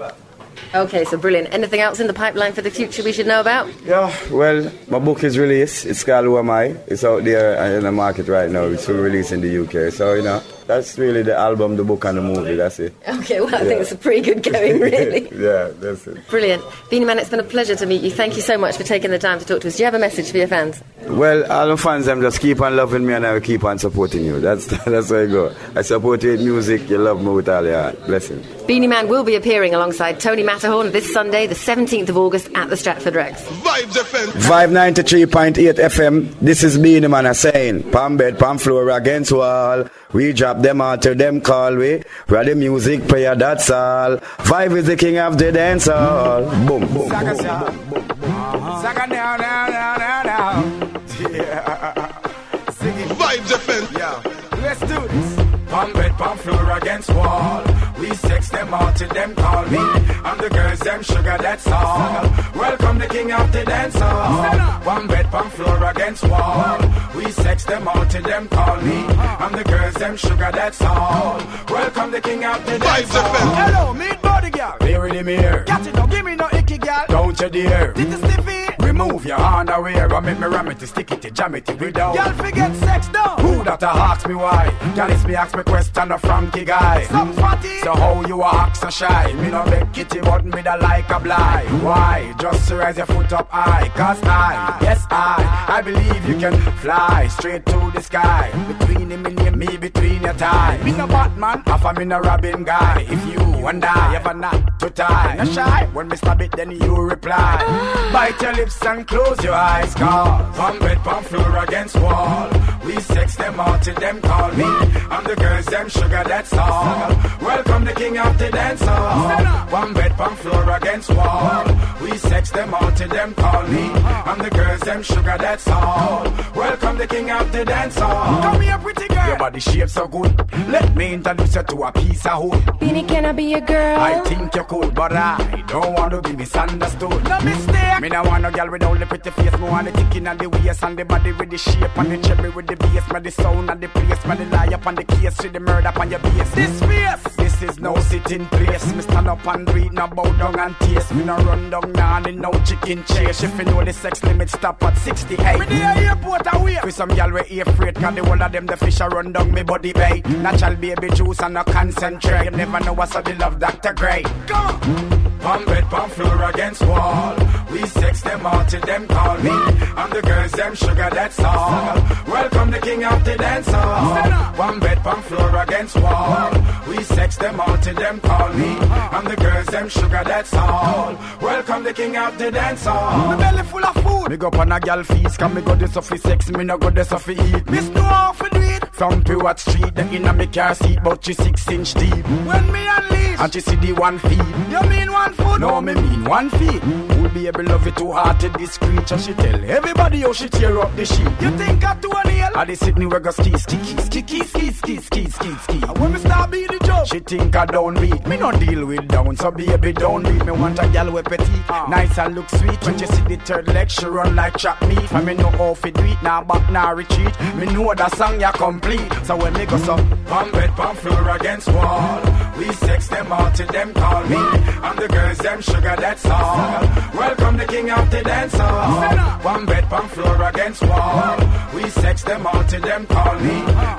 Okay, 0.74 1.04
so 1.04 1.16
brilliant. 1.16 1.52
Anything 1.52 1.80
else 1.80 2.00
in 2.00 2.06
the 2.06 2.14
pipeline 2.14 2.52
for 2.52 2.62
the 2.62 2.70
future 2.70 3.02
we 3.02 3.12
should 3.12 3.26
know 3.26 3.40
about? 3.40 3.68
Yeah, 3.84 4.14
well, 4.30 4.70
my 4.88 4.98
book 4.98 5.24
is 5.24 5.38
released. 5.38 5.86
It's 5.86 6.04
called 6.04 6.26
Who 6.26 6.38
Am 6.38 6.50
I? 6.50 6.76
It's 6.86 7.04
out 7.04 7.24
there 7.24 7.76
in 7.76 7.84
the 7.84 7.92
market 7.92 8.28
right 8.28 8.50
now. 8.50 8.64
It's 8.64 8.86
will 8.86 8.96
release 8.96 9.32
in 9.32 9.40
the 9.40 9.62
UK. 9.62 9.92
So 9.92 10.14
you 10.14 10.22
know, 10.22 10.42
that's 10.68 10.98
really 10.98 11.22
the 11.22 11.34
album, 11.34 11.76
the 11.76 11.82
book, 11.82 12.04
and 12.04 12.18
the 12.18 12.22
movie. 12.22 12.54
That's 12.54 12.78
it. 12.78 12.94
Okay, 13.08 13.40
well, 13.40 13.54
I 13.54 13.64
think 13.64 13.80
it's 13.80 13.90
a 13.90 13.96
pretty 13.96 14.20
good 14.20 14.42
going, 14.42 14.78
really. 14.80 15.22
yeah, 15.32 15.70
that's 15.74 16.06
it. 16.06 16.28
Brilliant. 16.28 16.62
Beenie 16.90 17.06
Man, 17.06 17.18
it's 17.18 17.30
been 17.30 17.40
a 17.40 17.44
pleasure 17.44 17.74
to 17.74 17.86
meet 17.86 18.02
you. 18.02 18.10
Thank 18.10 18.36
you 18.36 18.42
so 18.42 18.58
much 18.58 18.76
for 18.76 18.84
taking 18.84 19.10
the 19.10 19.18
time 19.18 19.38
to 19.38 19.46
talk 19.46 19.62
to 19.62 19.68
us. 19.68 19.76
Do 19.76 19.82
you 19.82 19.86
have 19.86 19.94
a 19.94 19.98
message 19.98 20.30
for 20.30 20.36
your 20.36 20.46
fans? 20.46 20.82
Well, 21.06 21.50
all 21.50 21.68
the 21.68 21.76
fans, 21.78 22.04
them 22.04 22.20
just 22.20 22.40
keep 22.40 22.60
on 22.60 22.76
loving 22.76 23.06
me 23.06 23.14
and 23.14 23.26
I 23.26 23.32
will 23.32 23.40
keep 23.40 23.64
on 23.64 23.78
supporting 23.78 24.24
you. 24.26 24.40
That's 24.40 24.66
that's 24.84 25.10
where 25.10 25.24
I 25.24 25.26
go. 25.26 25.54
I 25.74 25.80
support 25.82 26.22
you 26.22 26.32
with 26.32 26.42
music. 26.42 26.88
You 26.90 26.98
love 26.98 27.22
me 27.22 27.30
with 27.30 27.48
all 27.48 27.64
your 27.64 27.80
heart. 27.80 28.06
Blessing. 28.06 28.44
Beenie 28.66 28.86
Man 28.86 29.08
will 29.08 29.24
be 29.24 29.34
appearing 29.34 29.74
alongside 29.74 30.20
Tony 30.20 30.42
Matterhorn 30.42 30.92
this 30.92 31.10
Sunday, 31.10 31.46
the 31.46 31.54
17th 31.54 32.10
of 32.10 32.18
August, 32.18 32.50
at 32.54 32.68
the 32.68 32.76
Stratford 32.76 33.14
Rex. 33.14 33.42
Vibes 33.42 33.96
FM. 33.96 34.26
Vibe 34.42 34.70
93.8 34.70 35.74
FM. 35.76 36.38
This 36.40 36.62
is 36.62 36.76
Beenie 36.76 37.08
Man 37.08 37.24
a 37.24 37.34
saying. 37.34 37.90
Palm 37.90 38.18
bed, 38.18 38.38
palm 38.38 38.58
floor 38.58 38.90
against 38.90 39.32
wall. 39.32 39.88
We 40.12 40.32
drop 40.32 40.60
them 40.60 40.80
out 40.80 41.02
till 41.02 41.14
them 41.14 41.40
call 41.40 41.76
we. 41.76 42.02
Where 42.28 42.44
the 42.44 42.54
music 42.54 43.06
player, 43.06 43.34
that's 43.34 43.70
all. 43.70 44.16
Vibe 44.48 44.76
is 44.78 44.86
the 44.86 44.96
king 44.96 45.18
of 45.18 45.36
the 45.36 45.52
dance 45.52 45.86
hall. 45.86 46.44
Boom, 46.66 46.86
boom. 46.94 47.08
Saga, 47.10 47.34
saga. 47.36 47.66
Uh-huh. 47.66 48.82
Saga 48.82 49.06
now, 49.06 49.36
now, 49.36 49.68
now, 49.68 49.96
now, 49.96 50.22
now. 50.22 50.98
Yeah. 51.20 52.70
Sing 52.70 52.96
it. 52.96 53.08
Vibes 53.18 53.52
FM. 53.52 53.98
Yeah. 53.98 54.60
Let's 54.62 54.80
do 54.80 55.08
this. 55.08 55.70
Palm 55.70 55.92
bed, 55.92 56.12
palm 56.12 56.38
floor 56.38 56.70
against 56.78 57.10
wall. 57.14 57.62
We 58.08 58.14
sex 58.14 58.48
them 58.48 58.72
out 58.72 58.96
till 58.96 59.08
them 59.10 59.34
call 59.34 59.66
me. 59.66 59.76
I'm 59.76 60.38
the 60.38 60.48
girls, 60.48 60.78
them 60.78 61.02
sugar, 61.02 61.36
that's 61.38 61.66
all. 61.66 62.22
Welcome 62.54 62.98
the 62.98 63.06
king 63.06 63.30
of 63.32 63.52
the 63.52 63.64
dance 63.66 63.96
hall. 63.96 64.80
Palm 64.80 65.06
bed, 65.06 65.26
palm 65.30 65.50
floor 65.50 65.84
against 65.90 66.24
wall. 66.26 66.78
We 67.14 67.30
sex 67.32 67.66
them 67.66 67.86
out 67.86 68.10
till 68.10 68.22
them 68.22 68.48
call 68.48 68.80
me. 68.80 68.98
I'm 69.42 69.52
the 69.52 69.64
girls, 69.64 69.94
them 69.94 70.16
sugar, 70.16 70.50
that's 70.50 70.80
all. 70.80 71.38
Welcome 71.68 72.10
the 72.10 72.22
king 72.22 72.44
of 72.46 72.64
the 72.64 72.78
dance 72.78 73.10
Vibes 73.10 73.20
hall. 73.20 73.54
Hello, 73.54 73.92
meet 73.92 74.22
body 74.22 74.50
girl. 74.50 74.76
Here 74.80 75.06
in 75.06 75.16
the 75.16 75.24
mirror. 75.24 75.64
Got 75.64 75.86
it, 75.86 75.94
don't 75.94 76.10
give 76.10 76.24
me 76.24 76.34
no 76.34 76.48
icky 76.50 76.78
girl. 76.78 77.04
Don't 77.08 77.38
you 77.38 77.50
dare. 77.50 77.92
Did 77.92 78.08
you 78.08 78.16
stiffy? 78.16 78.57
Remove 78.98 79.26
your 79.26 79.38
underwear 79.38 80.12
and 80.12 80.26
make 80.26 80.40
me 80.40 80.46
ram 80.48 80.66
it, 80.66 80.80
stick 80.80 81.12
it, 81.12 81.32
jam 81.32 81.54
it 81.54 81.68
without. 81.78 82.16
Y'all 82.16 82.32
forget 82.32 82.74
sex 82.74 83.08
now. 83.12 83.36
Who 83.36 83.62
that 83.62 83.80
a 83.80 83.86
ask 83.86 84.26
me 84.26 84.34
why? 84.34 84.76
It's 84.96 85.24
me 85.24 85.36
ask 85.36 85.56
me 85.56 85.62
question 85.62 86.10
a 86.10 86.18
Frankie 86.18 86.64
guy. 86.64 87.04
Some 87.04 87.32
fatty. 87.34 87.78
So 87.78 87.94
how 87.94 88.26
you 88.26 88.42
a 88.42 88.48
act 88.48 88.78
so 88.78 88.90
shy? 88.90 89.32
Me 89.34 89.50
no 89.50 89.64
make 89.66 89.92
kitty, 89.92 90.18
but 90.20 90.44
me 90.44 90.62
da 90.62 90.74
like 90.74 91.08
a 91.10 91.20
blind. 91.20 91.84
Why? 91.84 92.34
Just 92.40 92.66
to 92.68 92.76
raise 92.78 92.96
your 92.96 93.06
foot 93.06 93.32
up 93.32 93.48
high. 93.50 93.88
Cause 93.90 94.20
I, 94.24 94.76
yes 94.82 95.06
I, 95.10 95.66
I 95.68 95.80
believe 95.80 96.28
you 96.28 96.36
can 96.36 96.60
fly 96.78 97.28
straight 97.28 97.64
to 97.66 97.92
the 97.94 98.02
sky. 98.02 98.50
Between 98.66 99.10
him 99.12 99.26
and 99.26 99.38
me, 99.58 99.76
between 99.76 100.22
your 100.22 100.34
tie. 100.34 100.78
Me 100.84 100.92
no 100.92 101.06
Batman, 101.06 101.62
half 101.66 101.84
a 101.84 101.92
me 101.94 102.04
no 102.04 102.20
Robin 102.20 102.64
guy. 102.64 103.04
If 103.08 103.22
you 103.26 103.66
and 103.66 103.84
I 103.84 104.14
ever 104.16 104.34
not 104.34 104.80
to 104.80 104.90
tie, 104.90 105.34
no 105.36 105.44
shy. 105.44 105.88
When 105.92 106.08
me 106.08 106.16
stab 106.16 106.40
it, 106.40 106.52
then 106.52 106.70
you 106.70 106.94
reply. 106.96 107.58
Ah. 107.60 108.10
Bite 108.12 108.40
your 108.40 108.54
lips 108.54 108.86
and 108.86 109.06
close 109.06 109.42
your 109.42 109.54
eyes, 109.54 109.94
cause 109.94 110.56
Palm 110.56 110.78
bed, 110.78 110.98
palm 110.98 111.24
floor 111.24 111.56
against 111.64 111.96
wall. 111.96 112.50
We 112.84 113.00
sex 113.00 113.36
them 113.36 113.60
out 113.60 113.82
till 113.82 113.94
them 113.94 114.20
call 114.22 114.52
me. 114.52 114.64
I'm 115.10 115.24
the 115.24 115.36
girls, 115.36 115.66
them 115.66 115.88
sugar, 115.88 116.22
that's 116.24 116.52
all. 116.52 117.08
Welcome 117.42 117.84
the 117.84 117.92
king 117.92 118.16
of 118.18 118.38
the 118.38 118.50
dance 118.50 118.82
hall. 118.82 119.66
Palm 119.68 119.92
bed, 119.92 120.12
palm 120.16 120.36
floor 120.36 120.70
against 120.70 121.10
wall. 121.10 121.64
We 122.00 122.16
sex 122.16 122.50
them 122.50 122.72
all 122.72 122.90
till 122.92 123.08
them 123.08 123.34
call 123.34 123.62
me. 123.66 123.84
Uh-huh. 123.88 124.30
I'm 124.30 124.38
the 124.38 124.50
girls, 124.50 124.80
them 124.80 125.02
sugar, 125.02 125.36
that's 125.38 125.68
all. 125.68 126.22
Welcome 126.54 126.96
the 126.98 127.06
king 127.06 127.30
of 127.30 127.52
the 127.52 127.64
dance 127.64 127.98
hall. 127.98 128.42
Come 128.42 128.60
here, 128.62 128.78
pretty 128.78 129.08
girl. 129.08 129.47
Your 129.48 129.52
body 129.52 129.60
shape 129.60 129.88
so 129.88 130.06
good. 130.06 130.68
Let 130.68 130.94
me 130.94 131.14
introduce 131.14 131.54
you 131.54 131.62
to 131.62 131.82
a 131.84 131.92
piece 131.92 132.26
of 132.26 132.44
wood. 132.44 132.78
Beenie, 132.78 133.02
can 133.04 133.24
I 133.24 133.32
be 133.32 133.44
your 133.44 133.62
girl? 133.62 133.98
I 133.98 134.20
think 134.20 134.54
you 134.54 134.64
could, 134.64 134.94
but 134.94 135.12
I 135.14 135.64
don't 135.66 135.94
want 135.94 136.10
to 136.10 136.20
be 136.20 136.36
misunderstood. 136.36 137.24
No 137.24 137.40
mistake. 137.40 138.00
Me 138.02 138.10
no 138.10 138.24
want 138.24 138.42
no 138.42 138.50
girl 138.50 138.70
with 138.70 138.82
only 138.82 139.06
pretty 139.06 139.30
face. 139.30 139.52
Me 139.52 139.62
want 139.62 139.86
the 139.86 139.92
ticking 139.92 140.26
and 140.26 140.38
the 140.38 140.50
waist 140.50 140.84
and 140.84 140.98
the 140.98 141.04
body 141.06 141.32
with 141.32 141.48
the 141.48 141.56
shape 141.56 141.96
and 141.96 142.12
the 142.12 142.28
cherry 142.28 142.50
with 142.50 142.66
the 142.66 142.76
bass. 142.76 143.10
Me 143.10 143.20
the 143.20 143.30
sound 143.30 143.70
and 143.70 143.80
the 143.80 143.88
place. 143.88 144.26
Me 144.26 144.36
the 144.36 144.44
lie 144.54 144.66
up 144.66 144.86
on 144.86 144.94
the 144.96 145.04
case. 145.04 145.34
See 145.36 145.48
the 145.48 145.60
murder 145.60 145.92
on 145.96 146.10
your 146.10 146.20
base. 146.20 146.50
This 146.50 146.80
face. 146.80 147.37
This 147.58 147.70
is 147.70 147.80
no 147.80 147.96
sitting 147.96 148.46
place. 148.46 148.94
Me 148.94 149.02
stand 149.02 149.26
up 149.26 149.44
and 149.48 149.74
read, 149.74 149.92
no 149.92 150.06
bow 150.06 150.30
down 150.38 150.60
and 150.60 150.76
taste. 150.76 151.12
Me 151.12 151.24
no 151.24 151.36
run 151.38 151.70
down 151.70 151.92
now 151.92 152.22
and 152.22 152.38
no 152.38 152.52
chicken 152.64 153.02
chase. 153.04 153.42
If 153.42 153.58
you 153.58 153.64
know 153.64 153.84
the 153.84 153.92
sex 153.92 154.22
limit 154.22 154.48
stop 154.48 154.80
at 154.84 154.96
68. 154.96 155.58
Me 155.58 155.66
the 155.66 155.74
airport 155.74 156.46
away. 156.54 156.78
With 156.84 156.94
some 156.94 157.08
girl 157.08 157.32
we 157.32 157.58
air 157.58 157.64
freight. 157.64 157.96
Cause 157.96 158.14
the 158.14 158.24
whole 158.24 158.40
of 158.40 158.52
them 158.52 158.66
the 158.66 158.76
fish 158.76 159.00
a 159.00 159.08
run 159.08 159.32
down 159.32 159.50
me 159.50 159.64
body 159.64 159.92
bay. 159.92 160.22
Natural 160.40 160.76
baby 160.76 161.10
juice 161.10 161.40
and 161.40 161.54
no 161.54 161.64
concentrate. 161.64 162.44
You 162.44 162.50
never 162.52 162.78
know 162.78 162.92
what's 162.92 163.16
up 163.16 163.24
the 163.24 163.34
love 163.34 163.58
Dr. 163.58 163.92
Gray. 163.92 164.22
Come 164.46 164.80
on. 164.80 165.28
Pump 165.40 165.66
bed, 165.66 165.84
pump 165.84 166.12
floor 166.12 166.50
against 166.50 166.82
wall. 166.82 167.36
We 167.70 167.86
sex 167.86 168.22
them 168.22 168.44
all 168.44 168.64
till 168.64 168.80
them 168.80 169.06
call 169.06 169.38
me. 169.38 169.50
I'm 169.50 170.10
the 170.10 170.20
girls, 170.22 170.52
them 170.52 170.74
sugar, 170.74 171.08
that's 171.12 171.38
all. 171.38 171.94
Welcome 172.26 172.70
the 172.72 172.80
king 172.80 173.04
of 173.04 173.24
the 173.24 173.36
dance 173.36 173.68
hall. 173.68 174.54
One 174.56 174.80
bed, 174.80 174.98
pump 174.98 175.24
floor 175.24 175.62
against 175.62 175.96
wall. 175.96 176.50
We 176.88 177.02
sex 177.04 177.36
them 177.36 177.47
all 177.60 177.78
till 177.78 177.94
them 177.94 178.20
call 178.20 178.52
me. 178.52 178.76
I'm 179.16 179.24
the 179.24 179.36
girls, 179.36 179.66
them 179.66 179.88
sugar, 179.88 180.22
that's 180.24 180.54
all. 180.54 181.14
Welcome 181.40 181.84
the 181.84 181.92
king 181.92 182.16
of 182.16 182.36
the 182.38 182.50
dance 182.50 182.84
hall. 182.84 183.28
My 183.28 183.36
belly 183.36 183.62
full 183.64 183.84
of 183.84 183.94
food. 184.02 184.30
Me 184.30 184.36
go 184.36 184.48
on 184.48 184.72
a 184.72 184.80
gal 184.80 185.02
feast, 185.04 185.38
come 185.38 185.54
me 185.54 185.62
go 185.62 185.74
this 185.74 185.96
off 185.96 186.06
sex, 186.18 186.50
me 186.50 186.64
no 186.64 186.76
go 186.78 186.90
this 186.90 187.12
off 187.12 187.28
eat. 187.28 187.70
Miss 187.70 187.88
no 187.90 188.02
off 188.02 188.38
do 188.38 188.60
it. 188.60 188.84
From 188.92 189.22
Pivot 189.22 189.58
Street, 189.60 189.94
the 189.94 190.06
inna 190.12 190.32
me 190.32 190.46
car 190.46 190.74
seat, 190.74 190.98
but 191.04 191.24
she 191.24 191.32
six 191.32 191.68
inch 191.68 191.94
deep. 191.94 192.26
When 192.46 192.72
me 192.72 192.86
unleash, 192.88 193.40
and 193.40 193.52
she 193.52 193.60
see 193.60 193.76
the 193.76 193.92
one 193.92 194.18
feet. 194.18 194.42
You 194.70 194.82
mean 194.88 195.12
one 195.12 195.32
foot? 195.34 195.60
No, 195.60 195.80
me 195.80 195.94
mean 195.94 196.24
one 196.24 196.50
feet. 196.50 196.82
Would 197.18 197.34
be 197.34 197.46
able 197.46 197.64
love 197.64 197.86
it 197.86 197.96
too 197.96 198.10
hard 198.12 198.40
to 198.40 198.48
discreet, 198.50 199.10
and 199.10 199.20
she 199.20 199.34
tell 199.34 199.64
everybody 199.70 200.20
how 200.20 200.32
she 200.32 200.48
tear 200.48 200.80
up 200.80 200.94
the 200.96 201.04
sheet. 201.04 201.30
You 201.40 201.56
think 201.56 201.84
I 201.84 201.94
do 202.00 202.10
a 202.10 202.26
nail? 202.26 202.50
I 202.54 202.64
the 202.64 202.74
Sydney 202.74 203.06
we 203.06 203.18
go 203.20 203.30
ski, 203.30 203.56
ski, 203.56 203.76
ski, 203.84 204.20
ski, 204.20 204.42
ski, 204.42 204.70
ski, 204.72 204.96
ski, 204.96 205.30
ski, 205.30 205.54
ski. 205.54 205.78
When 206.00 206.12
me 206.12 206.18
start 206.18 206.50
be 206.50 206.66
the 206.66 206.72
job, 206.72 206.77
she 207.04 207.20
think 207.20 207.54
I 207.56 207.66
don't 207.66 208.00
beat. 208.00 208.26
Me 208.26 208.36
no 208.36 208.52
deal 208.52 208.86
with 208.86 209.08
down, 209.08 209.36
so 209.36 209.50
baby 209.50 209.92
don't 209.92 210.22
beat. 210.22 210.44
Me 210.44 210.52
want 210.52 210.78
a 210.78 210.88
gal 210.88 211.10
with 211.10 211.26
petite, 211.26 211.68
nice 211.88 212.18
and 212.18 212.34
look 212.34 212.48
sweet. 212.50 212.84
When 212.84 212.98
you 212.98 213.06
see 213.06 213.22
the 213.22 213.36
third 213.44 213.68
leg, 213.68 213.90
she 213.90 214.06
run 214.06 214.36
like 214.36 214.56
chop 214.56 214.80
meat. 214.82 215.12
And 215.12 215.26
me 215.26 215.34
know 215.34 215.50
how 215.50 215.74
fi 215.74 215.90
do 215.90 216.04
it, 216.04 216.22
now 216.22 216.42
back, 216.42 216.70
now 216.70 216.94
retreat. 216.94 217.34
Me 217.56 217.66
know 217.66 217.94
that 217.94 218.14
song 218.16 218.40
ya 218.40 218.52
complete. 218.52 219.12
So 219.24 219.36
when 219.36 219.52
me 219.54 219.66
go 219.66 219.76
so, 219.78 219.96
pump 220.26 220.52
bed, 220.52 220.70
pump 220.76 220.98
floor 220.98 221.28
against 221.30 221.68
wall. 221.68 222.20
We 222.58 222.72
sex 222.72 223.08
them 223.08 223.32
all 223.32 223.50
till 223.52 223.68
them 223.68 223.94
call 223.94 224.24
me. 224.24 224.36
I'm 224.36 224.96
the 224.96 225.08
girls, 225.08 225.38
them 225.38 225.60
sugar, 225.60 225.94
that's 225.96 226.26
all. 226.26 226.80
Welcome 227.14 227.56
the 227.56 227.66
king 227.66 227.90
of 227.90 228.10
the 228.10 228.22
dance 228.22 228.54
hall. 228.54 229.38
One 229.42 229.66
bed, 229.66 229.84
pump 229.88 230.10
floor 230.10 230.42
against 230.42 230.82
wall. 230.82 231.36
We 231.74 231.88
sex 231.90 232.24
them 232.24 232.46
all 232.46 232.64
till 232.64 232.80
them 232.80 233.06
call 233.06 233.38
me. 233.38 233.50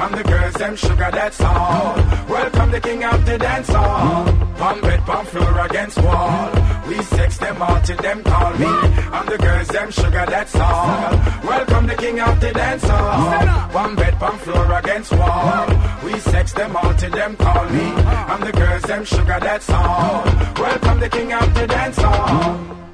I'm 0.04 0.12
the 0.12 0.24
girls, 0.24 0.54
them 0.56 0.76
sugar, 0.76 1.10
that's 1.12 1.40
all. 1.42 1.96
Welcome 2.28 2.72
the 2.72 2.82
king 2.89 3.04
of 3.04 3.25
the 3.25 3.38
dance 3.38 3.69
hall. 3.69 4.25
Pump 4.58 4.82
bed, 4.82 5.02
pump 5.06 5.28
floor 5.30 5.60
against 5.65 5.97
wall. 6.02 6.52
We 6.88 6.97
sex 7.15 7.38
them 7.38 7.62
all 7.62 7.80
till 7.82 7.97
them 7.97 8.23
call 8.23 8.52
me. 8.63 8.71
I'm 9.15 9.25
the 9.28 9.38
girls, 9.38 9.67
them 9.67 9.91
sugar, 9.91 10.25
that's 10.34 10.56
all. 10.56 11.12
Welcome 11.52 11.86
the 11.88 11.95
king 11.95 12.19
of 12.19 12.36
the 12.41 12.52
dance 12.52 12.84
hall. 12.84 13.69
One 13.82 13.95
bed, 13.95 14.13
pump 14.19 14.39
floor 14.41 14.80
against 14.80 15.12
wall. 15.12 15.67
We 16.04 16.13
sex 16.32 16.54
them 16.54 16.75
all 16.75 16.93
till 16.95 17.12
them 17.12 17.36
call 17.38 17.65
me. 17.69 17.88
I'm 18.32 18.41
the 18.41 18.54
girls, 18.54 18.84
them 18.84 19.06
sugar, 19.06 19.39
that's 19.39 19.69
all. 19.69 20.23
Welcome 20.65 20.99
the 20.99 21.10
king 21.10 21.32
of 21.34 21.54
the 21.54 21.67
dance 21.67 21.97
hall. 21.97 22.88